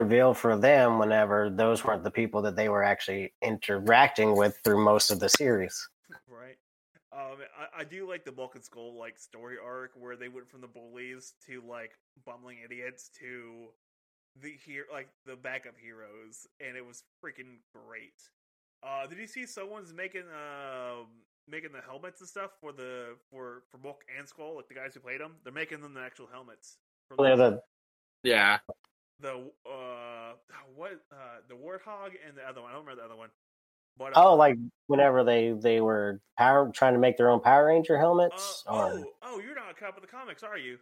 reveal 0.00 0.34
for 0.34 0.56
them 0.56 0.98
whenever 0.98 1.48
those 1.50 1.84
weren't 1.84 2.04
the 2.04 2.10
people 2.10 2.42
that 2.42 2.56
they 2.56 2.68
were 2.68 2.82
actually 2.82 3.32
interacting 3.42 4.36
with 4.36 4.58
through 4.64 4.84
most 4.84 5.10
of 5.10 5.18
the 5.18 5.28
series. 5.28 5.88
Right. 6.28 6.56
Um, 7.12 7.38
I, 7.58 7.80
I 7.80 7.84
do 7.84 8.08
like 8.08 8.24
the 8.24 8.32
Bulk 8.32 8.54
and 8.54 8.64
Skull 8.64 8.98
like 8.98 9.18
story 9.18 9.56
arc 9.64 9.92
where 9.96 10.16
they 10.16 10.28
went 10.28 10.48
from 10.48 10.60
the 10.60 10.66
bullies 10.68 11.34
to 11.46 11.62
like 11.66 11.92
bumbling 12.26 12.58
idiots 12.64 13.08
to 13.20 13.68
the 14.42 14.54
here 14.64 14.84
like 14.92 15.08
the 15.26 15.36
backup 15.36 15.74
heroes, 15.82 16.46
and 16.60 16.76
it 16.76 16.84
was 16.84 17.04
freaking 17.24 17.58
great. 17.72 18.20
Uh, 18.82 19.06
did 19.06 19.18
you 19.18 19.26
see 19.26 19.46
someone's 19.46 19.92
making 19.92 20.24
um 20.32 21.06
making 21.48 21.72
the 21.72 21.80
helmets 21.80 22.20
and 22.20 22.28
stuff 22.28 22.50
for 22.60 22.72
the 22.72 23.16
for 23.30 23.62
for 23.70 23.78
Bulk 23.78 24.04
and 24.18 24.28
Skull, 24.28 24.56
like 24.56 24.68
the 24.68 24.74
guys 24.74 24.94
who 24.94 25.00
played 25.00 25.20
them? 25.20 25.36
They're 25.44 25.52
making 25.52 25.80
them 25.80 25.94
the 25.94 26.00
actual 26.00 26.26
helmets. 26.32 26.76
for 27.08 27.16
They're 27.22 27.36
the- 27.36 27.50
the 27.50 27.62
Yeah. 28.28 28.58
The 29.20 29.50
uh, 29.64 30.32
what 30.74 30.92
uh, 31.12 31.38
the 31.48 31.54
warthog 31.54 32.12
and 32.26 32.36
the 32.36 32.42
other 32.42 32.60
one. 32.60 32.70
I 32.70 32.74
don't 32.74 32.84
remember 32.84 33.00
the 33.00 33.04
other 33.06 33.16
one. 33.16 33.30
But 33.96 34.12
Oh, 34.16 34.32
uh, 34.32 34.36
like 34.36 34.56
whenever 34.88 35.22
they 35.22 35.52
they 35.52 35.80
were 35.80 36.20
power 36.36 36.68
trying 36.74 36.94
to 36.94 36.98
make 36.98 37.16
their 37.16 37.30
own 37.30 37.40
Power 37.40 37.66
Ranger 37.66 37.96
uh, 37.96 38.00
helmets. 38.00 38.64
or, 38.66 38.90
oh, 38.92 39.04
oh, 39.22 39.40
you're 39.40 39.54
not 39.54 39.66
a 39.80 39.84
up 39.86 39.96
of 39.96 40.02
the 40.02 40.08
comics, 40.08 40.42
are 40.42 40.58
you? 40.58 40.78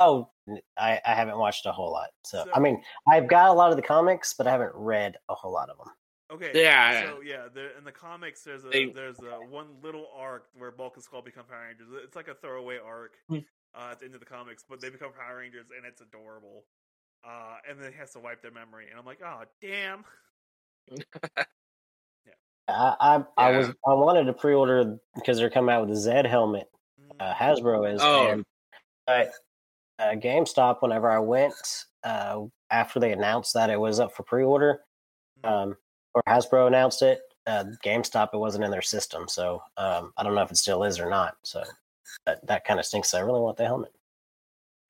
Oh, 0.00 0.30
I, 0.76 1.00
I 1.06 1.14
haven't 1.14 1.38
watched 1.38 1.66
a 1.66 1.72
whole 1.72 1.92
lot. 1.92 2.10
So, 2.24 2.44
So- 2.44 2.50
I 2.54 2.58
mean, 2.60 2.82
I've 3.08 3.28
got 3.28 3.50
a 3.50 3.52
lot 3.52 3.70
of 3.70 3.76
the 3.76 3.82
comics, 3.82 4.34
but 4.34 4.46
I 4.46 4.50
haven't 4.52 4.72
read 4.74 5.16
a 5.28 5.34
whole 5.34 5.52
lot 5.52 5.70
of 5.70 5.78
them. 5.78 5.88
Okay. 6.32 6.50
Yeah, 6.54 7.02
So 7.04 7.20
yeah, 7.20 7.48
there, 7.54 7.76
in 7.76 7.84
the 7.84 7.92
comics, 7.92 8.42
there's 8.42 8.64
a 8.64 8.70
They- 8.70 8.86
there's 8.90 9.18
a 9.20 9.38
one 9.48 9.66
little 9.82 10.08
arc 10.16 10.46
where 10.54 10.70
Bulk 10.70 10.96
and 10.96 11.04
Skull 11.04 11.20
become 11.22 11.44
Power 11.44 11.66
Rangers. 11.68 11.88
It's 12.04 12.16
like 12.16 12.28
a 12.28 12.34
throwaway 12.34 12.78
arc 12.78 13.12
Hmm. 13.28 13.38
uh, 13.74 13.88
at 13.92 13.98
the 14.00 14.06
end 14.06 14.14
of 14.14 14.20
the 14.20 14.26
comics, 14.26 14.64
but 14.68 14.80
they 14.80 14.88
become 14.88 15.12
Power 15.12 15.36
Rangers, 15.38 15.66
and 15.76 15.84
it's 15.86 16.00
adorable. 16.00 16.64
Uh, 17.24 17.58
and 17.68 17.78
then 17.78 17.92
he 17.92 17.98
has 17.98 18.12
to 18.12 18.18
wipe 18.18 18.40
their 18.42 18.50
memory, 18.50 18.86
and 18.90 18.98
I'm 18.98 19.04
like, 19.04 19.20
oh 19.22 19.42
damn. 19.60 20.04
I 22.68 22.94
I, 23.00 23.24
I 23.36 23.50
Yeah. 23.50 23.58
was 23.58 23.68
I 23.68 23.94
wanted 23.94 24.24
to 24.24 24.32
pre-order 24.32 24.98
because 25.14 25.36
they're 25.38 25.50
coming 25.50 25.74
out 25.74 25.86
with 25.86 25.94
the 25.94 26.10
Zedd 26.10 26.26
helmet. 26.26 26.68
Uh, 27.20 27.34
Hasbro 27.34 27.92
is. 27.94 28.00
Oh. 28.02 28.28
And, 28.30 28.44
but 29.06 29.32
uh, 30.02 30.14
GameStop, 30.16 30.82
whenever 30.82 31.10
I 31.10 31.18
went 31.18 31.54
uh, 32.04 32.42
after 32.70 32.98
they 33.00 33.12
announced 33.12 33.54
that 33.54 33.70
it 33.70 33.78
was 33.80 34.00
up 34.00 34.12
for 34.14 34.22
pre-order, 34.24 34.80
Mm. 35.44 35.50
um, 35.50 35.76
or 36.14 36.22
Hasbro 36.28 36.66
announced 36.66 37.02
it, 37.02 37.20
uh, 37.46 37.64
GameStop 37.84 38.30
it 38.34 38.38
wasn't 38.38 38.64
in 38.64 38.70
their 38.70 38.82
system. 38.82 39.26
So 39.28 39.62
um, 39.76 40.12
I 40.16 40.22
don't 40.22 40.34
know 40.34 40.42
if 40.42 40.50
it 40.50 40.56
still 40.56 40.84
is 40.84 41.00
or 41.00 41.08
not. 41.10 41.36
So 41.44 41.62
that 42.26 42.46
that 42.46 42.64
kind 42.64 42.78
of 42.78 42.86
stinks. 42.86 43.14
I 43.14 43.20
really 43.20 43.40
want 43.40 43.56
the 43.56 43.64
helmet. 43.64 43.92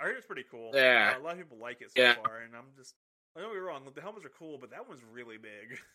I 0.01 0.05
heard 0.05 0.17
it's 0.17 0.27
pretty 0.27 0.45
cool. 0.51 0.73
Yeah. 0.75 1.15
Uh, 1.17 1.21
a 1.21 1.23
lot 1.23 1.33
of 1.33 1.39
people 1.39 1.59
like 1.59 1.81
it 1.81 1.91
so 1.97 2.03
Yeah. 2.03 2.15
far, 2.17 2.41
and 2.41 2.55
I'm 2.57 2.67
just. 2.77 2.95
I 3.37 3.41
don't 3.41 3.51
get 3.51 3.55
me 3.55 3.61
wrong, 3.61 3.83
the 3.95 4.01
helmets 4.03 4.27
are 4.27 4.33
cool, 4.39 4.59
but 4.59 4.71
that 4.71 4.87
one's 4.89 5.03
really 5.13 5.39
big. 5.39 5.79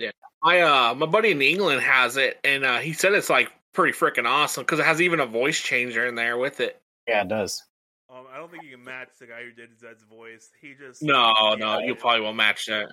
Yeah, 0.00 0.12
my 0.44 0.60
uh 0.60 0.94
my 0.94 1.06
buddy 1.06 1.32
in 1.32 1.42
England 1.42 1.82
has 1.82 2.16
it 2.16 2.38
and 2.44 2.64
uh 2.64 2.78
he 2.78 2.92
said 2.92 3.14
it's 3.14 3.28
like 3.28 3.50
pretty 3.72 3.98
freaking 3.98 4.26
awesome 4.28 4.62
because 4.62 4.78
it 4.78 4.86
has 4.86 5.00
even 5.00 5.18
a 5.18 5.26
voice 5.26 5.58
changer 5.60 6.06
in 6.06 6.14
there 6.14 6.38
with 6.38 6.60
it. 6.60 6.80
Yeah, 7.08 7.22
it 7.22 7.28
does. 7.28 7.64
Um, 8.10 8.24
I 8.32 8.38
don't 8.38 8.50
think 8.50 8.64
you 8.64 8.70
can 8.70 8.84
match 8.84 9.08
the 9.20 9.26
guy 9.26 9.42
who 9.44 9.50
did 9.52 9.78
Zedd's 9.78 10.02
voice. 10.04 10.50
He 10.62 10.74
just 10.74 11.02
No, 11.02 11.32
yeah, 11.50 11.54
no, 11.56 11.78
you 11.80 11.94
probably 11.94 12.22
won't 12.22 12.36
match 12.36 12.66
that. 12.66 12.88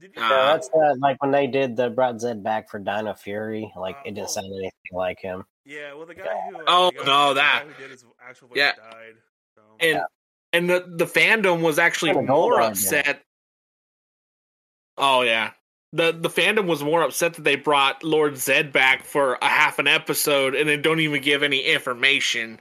Did 0.00 0.12
you 0.14 0.22
Yeah, 0.22 0.28
Uh, 0.30 0.52
that's 0.52 0.68
uh, 0.74 0.94
like 1.00 1.20
when 1.22 1.30
they 1.32 1.46
did 1.46 1.76
the 1.76 1.88
brought 1.90 2.16
Zedd 2.16 2.42
back 2.42 2.68
for 2.70 2.78
Dino 2.78 3.14
Fury. 3.14 3.72
Like 3.76 3.96
Uh, 3.96 4.00
it 4.00 4.10
didn't 4.10 4.18
well- 4.18 4.28
sound 4.28 4.46
anything 4.52 4.72
like 4.92 5.18
him. 5.20 5.44
Yeah, 5.64 5.94
well, 5.94 6.06
the 6.06 6.14
guy 6.14 6.24
who. 6.50 6.58
Uh, 6.58 6.64
Oh, 6.66 6.90
guy, 6.90 7.04
no, 7.04 7.28
the 7.28 7.34
that- 7.34 7.62
guy 7.66 7.72
who 7.72 7.82
did 7.82 7.90
his 7.90 8.04
actual 8.22 8.48
voice 8.48 8.56
Yeah. 8.58 8.72
died. 8.76 9.14
So. 9.54 9.62
And 9.80 10.00
and 10.52 10.68
the 10.70 10.84
the 10.96 11.04
fandom 11.06 11.62
was 11.62 11.78
actually 11.78 12.12
more 12.12 12.60
eyed, 12.60 12.64
yeah. 12.64 12.68
upset. 12.70 13.22
Oh 14.96 15.22
yeah. 15.22 15.52
The 15.92 16.12
the 16.12 16.28
fandom 16.28 16.66
was 16.66 16.82
more 16.82 17.02
upset 17.02 17.34
that 17.34 17.42
they 17.44 17.56
brought 17.56 18.04
Lord 18.04 18.34
Zedd 18.34 18.72
back 18.72 19.04
for 19.04 19.38
a 19.40 19.48
half 19.48 19.78
an 19.78 19.86
episode 19.86 20.54
and 20.54 20.68
then 20.68 20.82
don't 20.82 21.00
even 21.00 21.22
give 21.22 21.42
any 21.42 21.60
information 21.60 22.60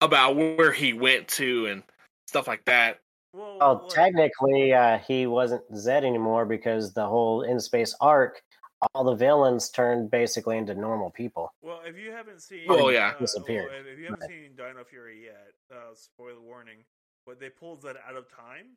about 0.00 0.36
where 0.36 0.72
he 0.72 0.92
went 0.92 1.28
to 1.28 1.66
and 1.66 1.82
stuff 2.26 2.46
like 2.48 2.64
that. 2.64 3.00
well, 3.32 3.58
Well, 3.58 3.88
technically, 3.88 4.72
uh, 4.72 4.98
he 4.98 5.26
wasn't 5.26 5.68
Zedd 5.72 6.04
anymore 6.04 6.46
because 6.46 6.92
the 6.92 7.06
whole 7.06 7.42
in 7.42 7.60
space 7.60 7.94
arc, 8.00 8.42
all 8.94 9.04
the 9.04 9.14
villains 9.14 9.68
turned 9.70 10.10
basically 10.10 10.56
into 10.56 10.74
normal 10.74 11.10
people. 11.10 11.52
Well, 11.62 11.82
if 11.84 11.96
you 11.96 12.10
haven't 12.12 12.40
seen, 12.40 12.66
Oh, 12.68 12.88
yeah. 12.88 13.12
uh, 13.16 13.18
Disappeared. 13.18 13.70
well, 13.70 13.80
if, 13.80 13.86
if 13.86 13.98
you 13.98 14.04
haven't 14.06 14.20
Right. 14.20 14.30
seen 14.30 14.56
Dino 14.56 14.84
Fury 14.84 15.24
yet, 15.24 15.52
uh, 15.70 15.94
spoiler 15.94 16.40
warning, 16.40 16.84
but 17.26 17.38
they 17.38 17.50
pulled 17.50 17.82
that 17.82 17.96
out 18.08 18.16
of 18.16 18.28
time. 18.34 18.76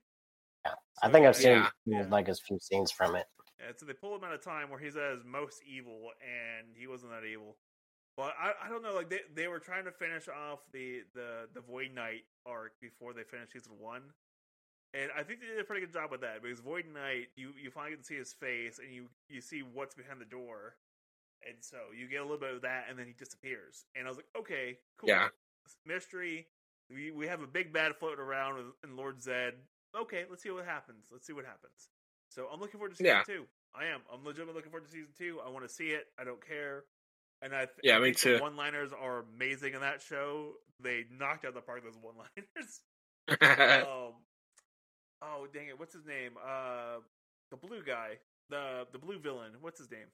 I 0.66 0.72
So, 1.08 1.10
think 1.12 1.26
I've 1.26 1.36
seen 1.36 1.52
Yeah. 1.52 1.70
Yeah. 1.86 2.08
like 2.10 2.28
a 2.28 2.36
few 2.36 2.60
scenes 2.60 2.92
from 2.92 3.16
it. 3.16 3.28
Yeah, 3.60 3.72
so 3.78 3.86
they 3.86 3.94
pull 3.94 4.16
him 4.16 4.24
out 4.24 4.34
of 4.34 4.42
time 4.42 4.70
where 4.70 4.80
he's 4.80 4.98
at 4.98 5.12
his 5.16 5.24
most 5.24 5.62
evil, 5.64 6.12
and 6.22 6.76
he 6.76 6.88
wasn't 6.88 7.12
that 7.12 7.24
evil. 7.24 7.58
But 8.16 8.34
I, 8.40 8.54
I 8.66 8.70
don't 8.70 8.84
know, 8.84 8.94
like 8.94 9.10
they, 9.10 9.22
they 9.34 9.48
were 9.48 9.60
trying 9.60 9.86
to 9.86 9.92
finish 9.92 10.28
off 10.28 10.60
the, 10.72 11.02
the, 11.16 11.48
the 11.54 11.62
Void 11.62 11.92
Knight 11.96 12.26
arc 12.46 12.74
before 12.80 13.14
they 13.14 13.24
finished 13.24 13.54
season 13.54 13.74
one. 13.80 14.02
And 14.94 15.10
I 15.18 15.24
think 15.24 15.42
they 15.42 15.48
did 15.48 15.60
a 15.60 15.64
pretty 15.64 15.82
good 15.82 15.94
job 15.94 16.12
with 16.12 16.22
that 16.22 16.44
because 16.44 16.60
Void 16.60 16.86
Knight, 16.94 17.30
you, 17.36 17.50
you 17.60 17.72
finally 17.72 17.92
get 17.96 18.02
to 18.02 18.06
see 18.06 18.16
his 18.16 18.32
face 18.32 18.78
and 18.78 18.94
you, 18.94 19.06
you 19.30 19.42
see 19.42 19.62
what's 19.62 19.96
behind 19.96 20.22
the 20.22 20.26
door. 20.26 20.76
And 21.48 21.56
so 21.62 21.78
you 21.98 22.08
get 22.08 22.18
a 22.20 22.24
little 22.24 22.38
bit 22.38 22.54
of 22.54 22.62
that 22.62 22.86
and 22.90 22.98
then 23.00 23.08
he 23.08 23.14
disappears. 23.14 23.86
And 23.96 24.06
I 24.06 24.10
was 24.10 24.18
like, 24.18 24.28
okay, 24.38 24.78
cool. 24.98 25.10
Yeah. 25.10 25.30
Mystery. 25.86 26.48
We, 26.94 27.10
we 27.12 27.26
have 27.28 27.42
a 27.42 27.48
big 27.48 27.74
bad 27.74 27.96
floating 27.96 28.20
around 28.24 28.56
with, 28.58 28.66
in 28.84 28.96
Lord 28.96 29.20
Zedd. 29.20 29.54
Okay, 30.00 30.26
let's 30.30 30.44
see 30.44 30.52
what 30.52 30.66
happens. 30.66 31.08
Let's 31.12 31.26
see 31.26 31.34
what 31.34 31.46
happens. 31.46 31.90
So 32.30 32.48
I'm 32.54 32.60
looking 32.60 32.78
forward 32.80 32.92
to 32.92 32.98
season 32.98 33.16
Yeah. 33.16 33.24
two. 33.24 33.46
I 33.76 33.86
am. 33.86 34.02
I'm 34.14 34.24
legitimately 34.24 34.54
looking 34.56 34.72
forward 34.72 34.86
to 34.86 34.92
season 34.92 35.10
two. 35.18 35.40
I 35.44 35.50
want 35.50 35.68
to 35.68 35.74
see 35.74 35.88
it. 35.90 36.08
I 36.20 36.24
don't 36.24 36.46
care. 36.46 36.84
And 37.44 37.54
I 37.54 37.66
th- 37.66 37.78
Yeah, 37.84 37.98
I 37.98 38.00
me 38.00 38.06
think 38.06 38.18
too. 38.18 38.38
The 38.38 38.42
one-liners 38.42 38.92
are 38.94 39.26
amazing 39.36 39.74
in 39.74 39.82
that 39.82 40.02
show. 40.02 40.54
They 40.80 41.06
knocked 41.12 41.46
out 41.46 41.54
the 41.54 41.62
park 41.62 41.84
those 41.84 41.98
one-liners. 42.02 42.82
um, 43.86 44.14
oh 45.22 45.48
dang 45.54 45.68
it! 45.68 45.80
What's 45.80 45.94
his 45.94 46.06
name? 46.06 46.32
Uh, 46.44 46.98
the 47.52 47.58
blue 47.58 47.84
guy, 47.86 48.18
the 48.50 48.88
the 48.92 48.98
blue 49.00 49.20
villain. 49.20 49.52
What's 49.62 49.80
his 49.80 49.92
name? 49.92 50.08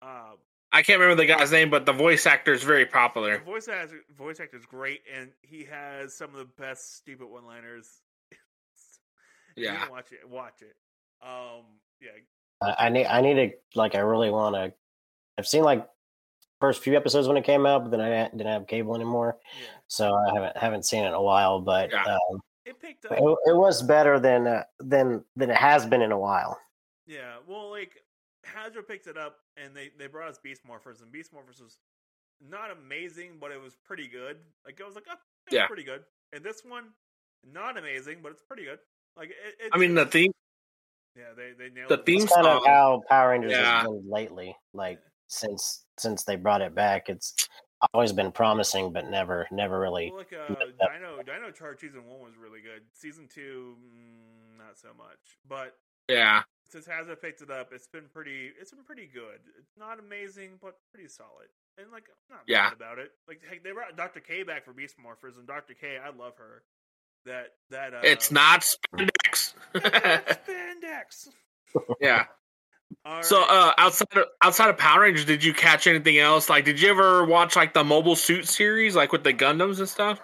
Uh, 0.00 0.32
I 0.72 0.82
can't 0.82 0.98
remember 1.00 1.20
the 1.22 1.26
guy's 1.28 1.52
name, 1.52 1.70
but 1.70 1.84
the 1.86 1.92
voice 1.92 2.24
actor 2.26 2.52
is 2.52 2.62
very 2.62 2.84
the 2.84 2.90
popular. 2.90 3.38
voice 3.38 3.68
actor, 3.68 4.00
voice 4.16 4.40
actor 4.40 4.56
is 4.56 4.64
great, 4.66 5.02
and 5.14 5.30
he 5.42 5.64
has 5.64 6.16
some 6.16 6.30
of 6.30 6.36
the 6.36 6.48
best 6.58 6.96
stupid 6.96 7.26
one-liners. 7.28 7.88
If 8.30 8.38
you 9.56 9.64
Yeah. 9.64 9.88
watch 9.88 10.12
it. 10.12 10.28
Watch 10.28 10.62
it. 10.62 10.74
Um, 11.22 11.64
yeah, 12.00 12.10
I, 12.60 12.86
I 12.86 12.88
need 12.88 13.06
I 13.06 13.20
need 13.20 13.34
to 13.34 13.50
like 13.78 13.94
I 13.94 13.98
really 14.00 14.30
want 14.30 14.54
to. 14.56 14.72
I've 15.38 15.46
seen 15.46 15.62
like 15.62 15.86
first 16.62 16.82
few 16.82 16.96
episodes 16.96 17.26
when 17.28 17.36
it 17.36 17.44
came 17.44 17.66
out, 17.66 17.82
but 17.82 17.90
then 17.90 18.00
I 18.00 18.28
didn't 18.28 18.46
have 18.46 18.66
cable 18.68 18.94
anymore, 18.94 19.36
yeah. 19.60 19.66
so 19.88 20.14
I 20.14 20.32
haven't 20.32 20.56
haven't 20.56 20.84
seen 20.86 21.02
it 21.04 21.08
in 21.08 21.14
a 21.14 21.20
while. 21.22 21.60
But 21.60 21.90
Yeah. 21.90 22.04
um, 22.04 22.40
It 22.64 22.80
picked 22.80 23.04
up. 23.06 23.12
it 23.12 23.56
was 23.56 23.82
better 23.82 24.20
than 24.20 24.46
uh, 24.46 24.62
than 24.78 25.24
than 25.36 25.50
it 25.50 25.56
has 25.56 25.84
been 25.84 26.00
in 26.02 26.12
a 26.12 26.18
while. 26.18 26.58
Yeah, 27.06 27.38
well, 27.48 27.68
like 27.70 27.98
Hasbro 28.46 28.86
picked 28.86 29.08
it 29.08 29.18
up 29.18 29.38
and 29.56 29.74
they 29.74 29.90
they 29.98 30.06
brought 30.06 30.28
us 30.30 30.38
Beast 30.38 30.62
Morphers, 30.64 31.02
and 31.02 31.10
Beast 31.10 31.32
Morphers 31.34 31.60
was 31.60 31.78
not 32.40 32.70
amazing, 32.70 33.38
but 33.40 33.50
it 33.50 33.60
was 33.60 33.74
pretty 33.84 34.06
good. 34.08 34.36
Like 34.64 34.80
I 34.80 34.86
was 34.86 34.94
like, 34.94 35.06
oh, 35.10 35.16
yeah, 35.50 35.60
Yeah. 35.62 35.66
pretty 35.66 35.84
good. 35.84 36.04
And 36.32 36.44
this 36.44 36.62
one, 36.64 36.84
not 37.44 37.76
amazing, 37.76 38.18
but 38.22 38.32
it's 38.32 38.42
pretty 38.42 38.64
good. 38.64 38.78
Like 39.16 39.30
it, 39.30 39.36
it's, 39.60 39.70
I 39.72 39.78
mean, 39.78 39.94
the 39.94 40.06
theme, 40.06 40.32
yeah, 41.16 41.34
they 41.36 41.52
they 41.58 41.68
nailed 41.74 41.90
the 41.90 41.98
it. 41.98 42.06
theme 42.06 42.22
It's 42.22 42.32
kind 42.32 42.46
of 42.46 42.64
how 42.64 43.02
Power 43.08 43.30
Rangers 43.30 43.52
Yeah. 43.52 43.80
has 43.80 43.84
been 43.88 44.08
lately. 44.08 44.56
Like 44.72 45.00
since 45.32 45.84
since 45.98 46.24
they 46.24 46.36
brought 46.36 46.62
it 46.62 46.74
back, 46.74 47.08
it's 47.08 47.34
always 47.94 48.12
been 48.12 48.30
promising, 48.32 48.92
but 48.92 49.08
never 49.10 49.46
never 49.50 49.80
really. 49.80 50.10
Well, 50.10 50.18
like 50.18 50.32
uh, 50.32 50.54
Yep. 50.58 50.92
Dino 50.94 51.22
Dino 51.22 51.50
Charge 51.50 51.80
season 51.80 52.06
one 52.06 52.20
was 52.20 52.36
really 52.36 52.60
good. 52.60 52.82
Season 52.92 53.28
two, 53.32 53.76
mm, 53.80 54.58
not 54.58 54.78
so 54.78 54.88
much. 54.96 55.18
But 55.48 55.74
yeah, 56.08 56.42
since 56.68 56.86
Hasbro 56.86 57.20
picked 57.20 57.40
it 57.42 57.50
up, 57.50 57.70
it's 57.72 57.86
been 57.88 58.08
pretty. 58.12 58.50
It's 58.60 58.70
been 58.70 58.84
pretty 58.84 59.06
good. 59.12 59.40
It's 59.58 59.72
not 59.78 59.98
amazing, 59.98 60.58
but 60.60 60.76
pretty 60.92 61.08
solid. 61.08 61.48
And 61.78 61.90
like, 61.90 62.04
I'm 62.30 62.36
not 62.36 62.44
Yeah. 62.46 62.64
mad 62.64 62.72
about 62.74 62.98
it. 62.98 63.12
Like, 63.26 63.40
heck, 63.48 63.64
they 63.64 63.72
brought 63.72 63.96
Doctor 63.96 64.20
K 64.20 64.42
back 64.42 64.64
for 64.64 64.72
Beast 64.74 64.96
Morphers, 64.98 65.38
and 65.38 65.46
Doctor 65.46 65.74
K, 65.74 65.96
I 65.98 66.10
love 66.10 66.36
her. 66.36 66.62
That 67.24 67.54
that 67.70 67.94
uh, 67.94 68.00
it's 68.02 68.30
not 68.30 68.62
spandex. 68.62 69.54
spandex. 69.74 71.28
yeah. 72.00 72.24
All 73.04 73.22
So, 73.22 73.40
right. 73.40 73.48
uh, 73.50 73.74
outside 73.78 74.08
of 74.16 74.24
outside 74.42 74.70
of 74.70 74.78
Power 74.78 75.02
Rangers, 75.02 75.24
did 75.24 75.42
you 75.44 75.52
catch 75.54 75.86
anything 75.86 76.18
else? 76.18 76.48
Like, 76.48 76.64
did 76.64 76.80
you 76.80 76.90
ever 76.90 77.24
watch 77.24 77.56
like 77.56 77.74
the 77.74 77.84
Mobile 77.84 78.16
Suit 78.16 78.46
series, 78.48 78.94
like 78.96 79.12
with 79.12 79.24
the 79.24 79.32
Gundams 79.34 79.78
and 79.78 79.88
stuff? 79.88 80.20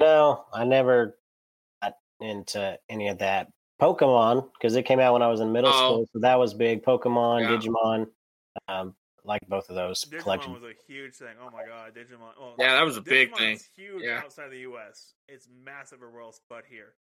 No, 0.00 0.44
I 0.52 0.64
never 0.64 1.18
got 1.82 1.94
into 2.20 2.78
any 2.88 3.08
of 3.08 3.18
that. 3.18 3.48
Pokemon, 3.80 4.48
because 4.52 4.76
it 4.76 4.84
came 4.84 5.00
out 5.00 5.12
when 5.12 5.22
I 5.22 5.28
was 5.28 5.40
in 5.40 5.50
middle 5.52 5.70
Oh. 5.70 5.72
school, 5.76 6.06
so 6.12 6.18
that 6.20 6.36
was 6.38 6.54
big. 6.54 6.84
Pokemon, 6.84 7.40
Yeah. 7.40 7.48
Digimon, 7.56 8.08
um, 8.68 8.94
like 9.24 9.40
both 9.48 9.68
of 9.70 9.74
those 9.74 10.04
Digimon 10.04 10.18
collections. 10.20 10.60
was 10.60 10.70
a 10.70 10.74
huge 10.86 11.14
thing. 11.16 11.34
Oh 11.40 11.50
my 11.50 11.64
god, 11.66 11.92
Digimon. 11.94 12.32
Well, 12.38 12.54
Yeah, 12.58 12.74
that 12.74 12.84
was 12.84 12.96
a 12.96 13.00
big 13.00 13.36
thing. 13.36 13.58
Huge 13.76 14.02
Yeah. 14.02 14.18
outside 14.24 14.50
the 14.50 14.60
U.S. 14.60 15.14
It's 15.28 15.48
massive 15.64 15.98
everywhere 15.98 16.22
else 16.22 16.40
but 16.48 16.64
here. 16.64 16.94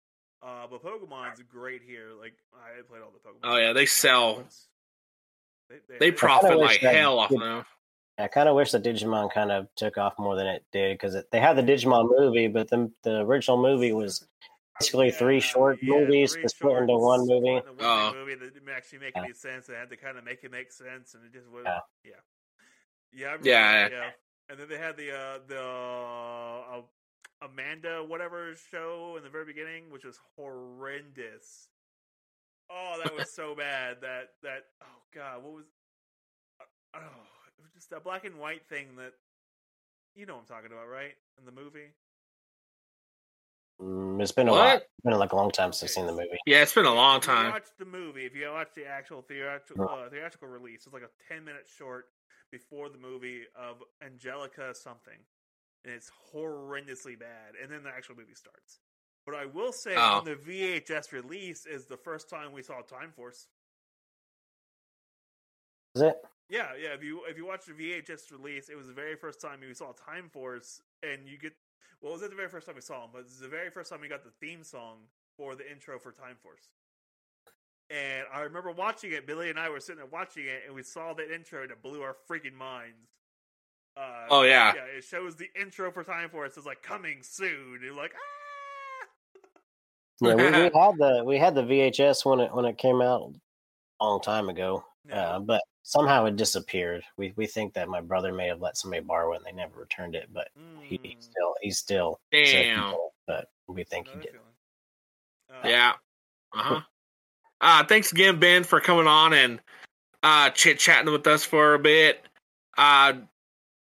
Uh, 0.40 0.68
but 0.68 0.80
Pokemon's 0.84 1.42
great 1.42 1.82
here. 1.82 2.10
Like 2.12 2.34
I 2.54 2.80
played 2.82 3.02
all 3.02 3.10
the 3.10 3.18
Pokemon. 3.18 3.40
Oh, 3.42 3.56
yeah, 3.56 3.72
they 3.72 3.86
sell. 3.86 4.44
They, 5.68 5.98
They 5.98 6.12
profit 6.12 6.56
like 6.58 6.80
hell 6.80 7.18
off 7.18 7.30
did- 7.30 7.40
them. 7.40 7.64
I 8.20 8.26
kind 8.26 8.48
of 8.48 8.56
wish 8.56 8.72
that 8.72 8.82
Digimon 8.82 9.32
kind 9.32 9.52
of 9.52 9.68
took 9.76 9.96
off 9.96 10.18
more 10.18 10.34
than 10.34 10.48
it 10.48 10.64
did 10.72 10.94
because 10.98 11.16
they 11.30 11.38
had 11.38 11.56
the 11.56 11.62
Digimon 11.62 12.08
movie, 12.18 12.48
but 12.48 12.68
the 12.68 12.90
the 13.04 13.20
original 13.20 13.62
movie 13.62 13.92
was 13.92 14.26
basically 14.80 15.12
three 15.12 15.38
short 15.38 15.78
movies 15.82 16.32
three 16.32 16.42
to 16.42 16.48
split 16.48 16.78
into 16.78 16.96
one 16.98 17.20
movie. 17.28 17.58
split 17.60 17.66
into 17.72 17.84
Oh. 17.84 18.06
one 18.06 18.16
movie 18.16 18.34
that 18.34 18.54
didn't 18.54 18.68
actually 18.70 18.98
make 18.98 19.14
Yeah. 19.14 19.22
any 19.22 19.32
sense. 19.34 19.66
They 19.68 19.74
had 19.74 19.90
to 19.90 19.96
kind 19.96 20.18
of 20.18 20.24
make 20.24 20.42
it 20.42 20.50
make 20.50 20.72
sense, 20.72 21.14
and 21.14 21.24
it 21.24 21.32
just 21.32 21.48
was 21.48 21.62
Yeah. 21.64 21.78
yeah, 22.04 22.10
yeah, 23.12 23.24
remember 23.26 23.48
Yeah. 23.48 23.88
yeah. 23.88 24.10
And 24.50 24.58
then 24.58 24.68
they 24.68 24.78
had 24.78 24.96
the 24.96 25.12
uh, 25.16 25.38
the 25.46 25.62
uh, 25.62 26.82
Amanda 27.42 28.02
whatever 28.02 28.52
show 28.72 29.14
in 29.16 29.22
the 29.22 29.28
very 29.30 29.44
beginning, 29.44 29.90
which 29.90 30.04
was 30.04 30.18
horrendous. 30.34 31.68
Oh, 32.70 33.00
that 33.02 33.16
was 33.16 33.30
so 33.32 33.54
bad. 33.54 33.98
That 34.02 34.30
that 34.42 34.64
oh 34.82 35.02
god, 35.14 35.42
what 35.42 35.52
was 35.54 35.64
uh, 36.60 36.64
oh 36.98 37.00
it 37.58 37.62
was 37.62 37.72
just 37.74 37.90
that 37.90 38.04
black 38.04 38.24
and 38.24 38.38
white 38.38 38.66
thing 38.68 38.96
that 38.96 39.12
you 40.14 40.26
know 40.26 40.34
what 40.34 40.40
I'm 40.42 40.46
talking 40.46 40.72
about, 40.72 40.88
right? 40.88 41.14
In 41.38 41.44
the 41.44 41.52
movie. 41.52 41.92
Mm, 43.80 44.20
it's 44.20 44.32
been 44.32 44.48
a 44.48 44.50
What? 44.50 44.58
while. 44.58 44.76
It's 44.76 45.04
been 45.04 45.18
like 45.18 45.32
a 45.32 45.36
long 45.36 45.50
time 45.50 45.72
since 45.72 45.90
I've 45.90 45.94
seen 45.94 46.06
the 46.06 46.12
movie. 46.12 46.38
Yeah, 46.46 46.62
it's 46.62 46.74
been 46.74 46.84
a 46.84 46.94
long 46.94 47.18
If 47.18 47.26
you 47.28 47.32
time. 47.32 47.52
watch 47.52 47.68
the 47.78 47.84
movie, 47.84 48.26
if 48.26 48.34
you 48.34 48.50
watch 48.50 48.70
the 48.74 48.86
actual 48.86 49.22
theatrical 49.22 49.88
uh, 49.88 50.08
theatrical 50.10 50.48
release, 50.48 50.84
it's 50.84 50.92
like 50.92 51.04
a 51.04 51.10
ten 51.32 51.44
minute 51.44 51.66
short 51.76 52.06
before 52.50 52.88
the 52.88 52.98
movie 52.98 53.42
of 53.54 53.82
Angelica 54.04 54.74
something, 54.74 55.18
and 55.84 55.94
it's 55.94 56.10
horrendously 56.34 57.18
bad. 57.18 57.54
And 57.62 57.70
then 57.70 57.84
the 57.84 57.90
actual 57.90 58.16
movie 58.16 58.34
starts. 58.34 58.80
But 59.30 59.38
I 59.38 59.44
will 59.44 59.72
say, 59.72 59.94
Oh. 59.94 60.18
on 60.18 60.24
the 60.24 60.36
VHS 60.36 61.12
release, 61.12 61.66
is 61.66 61.84
the 61.84 61.98
first 61.98 62.30
time 62.30 62.52
we 62.52 62.62
saw 62.62 62.80
Time 62.80 63.12
Force. 63.14 63.46
Is 65.94 66.00
it? 66.02 66.16
Yeah, 66.48 66.68
yeah. 66.80 66.94
If 66.94 67.02
you 67.04 67.24
if 67.28 67.36
you 67.36 67.44
watch 67.44 67.66
the 67.66 67.72
VHS 67.74 68.30
release, 68.32 68.70
it 68.70 68.76
was 68.76 68.86
the 68.86 68.94
very 68.94 69.16
first 69.16 69.38
time 69.40 69.60
we 69.60 69.74
saw 69.74 69.92
Time 69.92 70.30
Force, 70.30 70.80
and 71.02 71.28
you 71.28 71.36
get 71.36 71.52
well, 72.00 72.12
it 72.12 72.20
was 72.22 72.30
the 72.30 72.34
very 72.34 72.48
first 72.48 72.64
time 72.66 72.76
we 72.76 72.80
saw 72.80 73.04
him, 73.04 73.10
but 73.12 73.20
it's 73.22 73.38
the 73.38 73.48
very 73.48 73.68
first 73.70 73.90
time 73.90 74.00
we 74.00 74.08
got 74.08 74.24
the 74.24 74.30
theme 74.40 74.64
song 74.64 74.96
for 75.36 75.54
the 75.54 75.70
intro 75.70 75.98
for 75.98 76.10
Time 76.12 76.36
Force. 76.42 76.70
And 77.90 78.26
I 78.32 78.40
remember 78.42 78.70
watching 78.70 79.12
it. 79.12 79.26
Billy 79.26 79.50
and 79.50 79.58
I 79.58 79.68
were 79.68 79.80
sitting 79.80 79.96
there 79.98 80.06
watching 80.06 80.44
it, 80.46 80.62
and 80.66 80.74
we 80.74 80.82
saw 80.82 81.12
that 81.14 81.30
intro, 81.30 81.62
and 81.62 81.70
it 81.70 81.82
blew 81.82 82.00
our 82.02 82.16
freaking 82.30 82.54
minds. 82.54 83.10
Uh, 83.94 84.26
Oh, 84.30 84.42
yeah. 84.42 84.72
yeah. 84.74 84.84
It 84.98 85.04
shows 85.04 85.36
the 85.36 85.48
intro 85.60 85.90
for 85.90 86.02
Time 86.04 86.30
Force 86.30 86.56
is 86.56 86.64
like 86.64 86.82
coming 86.82 87.18
soon. 87.22 87.80
You're 87.82 87.94
like, 87.94 88.12
ah. 88.14 88.37
Yeah, 90.20 90.34
we, 90.34 90.42
we 90.44 90.62
had 90.74 90.96
the 90.98 91.22
we 91.24 91.38
had 91.38 91.54
the 91.54 91.62
VHS 91.62 92.24
when 92.24 92.40
it 92.40 92.54
when 92.54 92.64
it 92.64 92.78
came 92.78 93.00
out 93.00 93.32
a 94.00 94.04
long 94.04 94.20
time 94.20 94.48
ago, 94.48 94.84
Yeah. 95.08 95.36
uh, 95.36 95.38
but 95.40 95.62
somehow 95.82 96.24
it 96.26 96.36
disappeared. 96.36 97.02
We 97.16 97.32
we 97.36 97.46
think 97.46 97.74
that 97.74 97.88
my 97.88 98.00
brother 98.00 98.32
may 98.32 98.48
have 98.48 98.60
let 98.60 98.76
somebody 98.76 99.02
borrow 99.02 99.32
it 99.32 99.36
and 99.38 99.46
they 99.46 99.52
never 99.52 99.80
returned 99.80 100.14
it, 100.14 100.28
but 100.32 100.48
he 100.88 100.98
Mm, 101.04 101.14
still 101.20 101.54
he's 101.60 101.78
still 101.78 102.20
Damn. 102.32 102.90
did, 102.90 102.98
but 103.26 103.50
we 103.68 103.84
think 103.84 104.08
he 104.08 104.18
did. 104.18 104.34
Uh, 105.50 105.68
Yeah. 105.68 105.92
Uh 106.52 106.62
huh. 106.62 106.80
Uh, 107.60 107.84
thanks 107.84 108.12
again, 108.12 108.38
Ben, 108.38 108.64
for 108.64 108.80
coming 108.80 109.06
on 109.06 109.32
and 109.32 109.60
uh, 110.22 110.50
chit 110.50 110.78
chatting 110.78 111.12
with 111.12 111.26
us 111.26 111.44
for 111.44 111.74
a 111.74 111.78
bit. 111.78 112.24
Uh, 112.76 113.14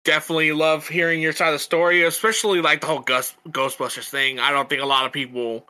definitely 0.06 0.52
love 0.52 0.88
hearing 0.88 1.22
your 1.22 1.34
side 1.34 1.50
of 1.50 1.54
the 1.54 1.60
story, 1.60 2.04
especially 2.04 2.62
like 2.62 2.82
the 2.82 2.88
whole 2.88 3.00
Ghost, 3.00 3.36
Ghostbusters 3.50 4.10
thing. 4.10 4.39
I 4.39 4.52
don't 4.52 4.70
think 4.70 4.82
a 4.82 4.86
lot 4.86 5.06
of 5.06 5.12
people 5.12 5.68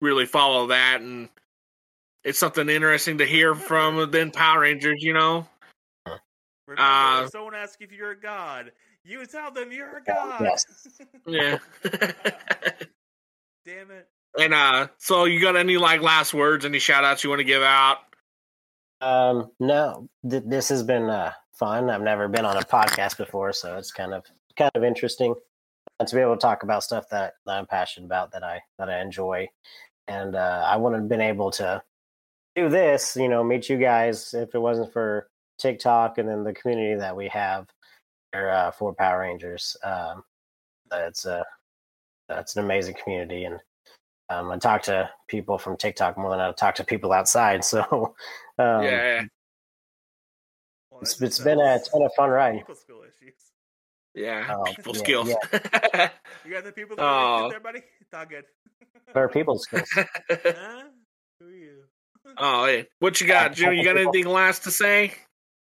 really 0.00 0.26
follow 0.26 0.68
that, 0.68 1.00
and 1.00 1.28
it's 2.24 2.38
something 2.38 2.68
interesting 2.68 3.18
to 3.18 3.26
hear 3.26 3.54
from 3.54 4.10
then 4.10 4.30
Power 4.30 4.60
Rangers. 4.60 5.02
You 5.02 5.12
know, 5.14 5.46
Remember, 6.66 6.82
Uh, 6.82 7.24
if 7.24 7.30
someone 7.30 7.54
asks 7.54 7.76
if 7.80 7.92
you're 7.92 8.10
a 8.12 8.20
god, 8.20 8.72
you 9.04 9.24
tell 9.26 9.50
them 9.52 9.70
you're 9.72 9.98
a 9.98 10.02
god. 10.02 10.40
yes. 10.42 10.64
yeah. 11.26 11.58
Damn 13.64 13.90
it. 13.90 14.08
and 14.38 14.54
uh, 14.54 14.88
so 14.98 15.24
you 15.24 15.40
got 15.40 15.56
any 15.56 15.76
like 15.76 16.00
last 16.00 16.32
words, 16.34 16.64
any 16.64 16.78
shout 16.78 17.04
outs 17.04 17.24
you 17.24 17.30
want 17.30 17.40
to 17.40 17.44
give 17.44 17.62
out? 17.62 17.98
Um, 19.00 19.50
no, 19.60 20.08
th- 20.28 20.44
this 20.46 20.68
has 20.68 20.82
been 20.82 21.04
uh, 21.10 21.32
fun. 21.52 21.90
I've 21.90 22.00
never 22.02 22.28
been 22.28 22.44
on 22.44 22.56
a 22.56 22.62
podcast 22.62 23.16
before, 23.16 23.52
so 23.52 23.76
it's 23.76 23.92
kind 23.92 24.14
of 24.14 24.24
kind 24.56 24.70
of 24.74 24.84
interesting 24.84 25.34
uh, 25.98 26.04
to 26.04 26.14
be 26.14 26.20
able 26.20 26.34
to 26.34 26.40
talk 26.40 26.62
about 26.62 26.84
stuff 26.84 27.08
that, 27.10 27.34
that 27.46 27.58
I'm 27.58 27.66
passionate 27.66 28.06
about, 28.06 28.32
that 28.32 28.42
I 28.42 28.60
that 28.78 28.90
I 28.90 29.00
enjoy, 29.00 29.48
and 30.08 30.36
uh, 30.36 30.64
I 30.66 30.76
wouldn't 30.76 31.02
have 31.02 31.08
been 31.08 31.20
able 31.20 31.50
to 31.52 31.82
do 32.54 32.68
this, 32.68 33.16
you 33.16 33.28
know, 33.28 33.44
meet 33.44 33.68
you 33.68 33.76
guys 33.76 34.34
if 34.34 34.54
it 34.54 34.58
wasn't 34.58 34.92
for 34.92 35.28
TikTok 35.58 36.18
and 36.18 36.28
then 36.28 36.44
the 36.44 36.54
community 36.54 36.94
that 36.94 37.16
we 37.16 37.28
have 37.28 37.66
here 38.32 38.50
uh, 38.50 38.70
for 38.70 38.94
Power 38.94 39.20
Rangers. 39.20 39.76
Um, 39.82 40.24
it's 40.92 41.24
a 41.24 41.44
it's 42.28 42.56
an 42.56 42.64
amazing 42.64 42.96
community, 43.02 43.44
and 43.44 43.60
um, 44.28 44.50
I 44.50 44.58
talk 44.58 44.82
to 44.84 45.08
people 45.28 45.58
from 45.58 45.76
TikTok 45.76 46.18
more 46.18 46.30
than 46.30 46.40
I 46.40 46.52
talk 46.52 46.74
to 46.76 46.84
people 46.84 47.12
outside. 47.12 47.64
So. 47.64 48.14
Um, 48.58 48.82
yeah, 48.84 49.24
Well, 50.90 51.02
It's, 51.02 51.20
it's 51.20 51.38
been 51.38 51.60
a, 51.60 51.74
it's 51.76 51.90
been 51.90 52.02
a 52.02 52.10
fun 52.16 52.30
ride. 52.30 52.64
Skill 52.74 53.02
issues. 53.02 53.45
Yeah. 54.16 54.46
Oh, 54.58 54.64
People 54.64 54.94
yeah, 54.96 55.00
skills. 55.02 55.28
You 56.44 56.50
got 56.52 56.64
the 56.64 56.72
people 56.72 56.96
Oh. 56.98 57.42
that 57.42 57.50
there, 57.50 57.60
buddy? 57.60 57.82
It's 58.00 58.12
all 58.14 58.26
good. 58.26 58.44
What 59.12 59.20
are 59.22 59.28
people 59.28 59.58
skills? 59.58 59.88
huh? 59.94 60.82
Who 61.40 61.46
are 61.46 61.50
you? 61.50 61.82
oh, 62.38 62.66
hey. 62.66 62.86
what 62.98 63.20
you 63.20 63.26
got, 63.28 63.52
Jimmy? 63.54 63.76
You 63.78 63.84
got 63.84 63.96
anything 63.96 64.26
last 64.26 64.64
to 64.64 64.70
say? 64.70 65.12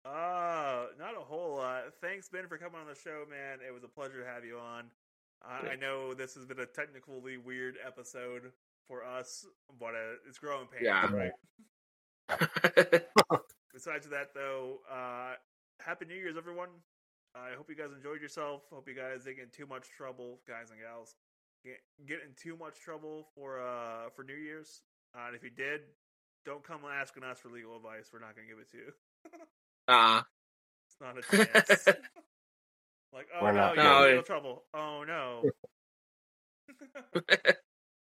Uh, 0.04 0.86
not 0.98 1.16
a 1.16 1.20
whole 1.20 1.56
lot. 1.56 1.84
Thanks, 2.00 2.28
Ben, 2.28 2.46
for 2.48 2.58
coming 2.58 2.80
on 2.80 2.86
the 2.86 2.94
show, 2.94 3.24
man. 3.30 3.58
It 3.66 3.72
was 3.72 3.82
a 3.84 3.88
pleasure 3.88 4.20
to 4.22 4.26
have 4.28 4.44
you 4.44 4.58
on. 4.58 4.84
I, 5.44 5.70
I 5.72 5.76
know 5.76 6.14
this 6.14 6.34
has 6.34 6.44
been 6.46 6.60
a 6.60 6.66
technically 6.66 7.36
weird 7.36 7.76
episode 7.84 8.52
for 8.88 9.04
us, 9.04 9.44
but 9.80 9.94
uh, 9.94 10.18
it's 10.28 10.38
growing 10.38 10.66
pains, 10.66 10.82
Yeah. 10.84 11.10
right? 11.12 11.32
Besides 13.72 14.06
that, 14.08 14.34
though, 14.34 14.78
uh, 14.90 15.34
happy 15.80 16.04
New 16.04 16.14
Year's, 16.14 16.36
everyone. 16.36 16.68
I 17.34 17.56
hope 17.56 17.68
you 17.70 17.76
guys 17.76 17.92
enjoyed 17.94 18.20
yourself. 18.20 18.62
Hope 18.70 18.88
you 18.88 18.94
guys 18.94 19.24
didn't 19.24 19.36
get 19.36 19.44
in 19.44 19.50
too 19.50 19.66
much 19.66 19.88
trouble, 19.96 20.40
guys 20.46 20.70
and 20.70 20.80
gals. 20.80 21.16
Get, 21.64 21.80
get 22.06 22.18
in 22.22 22.34
too 22.36 22.56
much 22.56 22.80
trouble 22.80 23.28
for 23.34 23.60
uh 23.60 24.10
for 24.14 24.24
New 24.24 24.34
Year's. 24.34 24.82
Uh, 25.14 25.26
and 25.28 25.36
if 25.36 25.42
you 25.44 25.50
did, 25.50 25.82
don't 26.44 26.64
come 26.64 26.80
asking 26.90 27.22
us 27.22 27.38
for 27.38 27.48
legal 27.48 27.76
advice. 27.76 28.10
We're 28.12 28.20
not 28.20 28.34
going 28.34 28.48
to 28.48 28.54
give 28.54 28.60
it 28.60 28.70
to 28.72 28.78
you. 28.78 28.92
uh, 29.88 30.22
It's 30.88 31.00
not 31.00 31.18
a 31.18 31.22
chance. 31.22 31.86
like, 33.12 33.28
oh 33.38 33.44
We're 33.44 33.52
no, 33.52 33.72
you're 33.74 33.74
in 33.74 33.76
No, 33.76 34.06
legal 34.06 34.22
trouble. 34.22 34.64
Oh 34.74 35.04
no. 35.06 35.50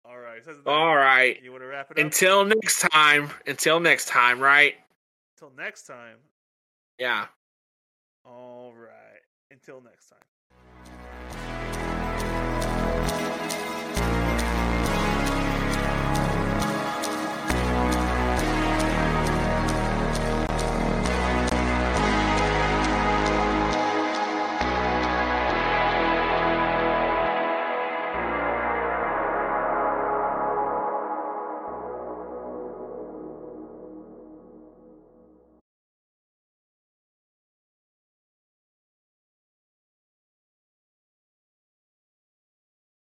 All 0.05 0.17
right. 0.17 0.43
So 0.43 0.53
all 0.65 0.95
right. 0.95 1.41
You 1.43 1.51
want 1.51 1.63
to 1.63 1.67
wrap 1.67 1.91
it 1.91 1.99
up? 1.99 2.03
Until 2.03 2.45
next 2.45 2.87
time. 2.91 3.29
Until 3.45 3.79
next 3.79 4.07
time, 4.07 4.39
right? 4.39 4.75
Until 5.35 5.55
next 5.55 5.83
time. 5.83 6.17
Yeah. 6.97 7.27
All 8.25 8.73
right. 8.75 8.98
Until 9.51 9.81
next 9.81 10.09
time. 10.09 10.38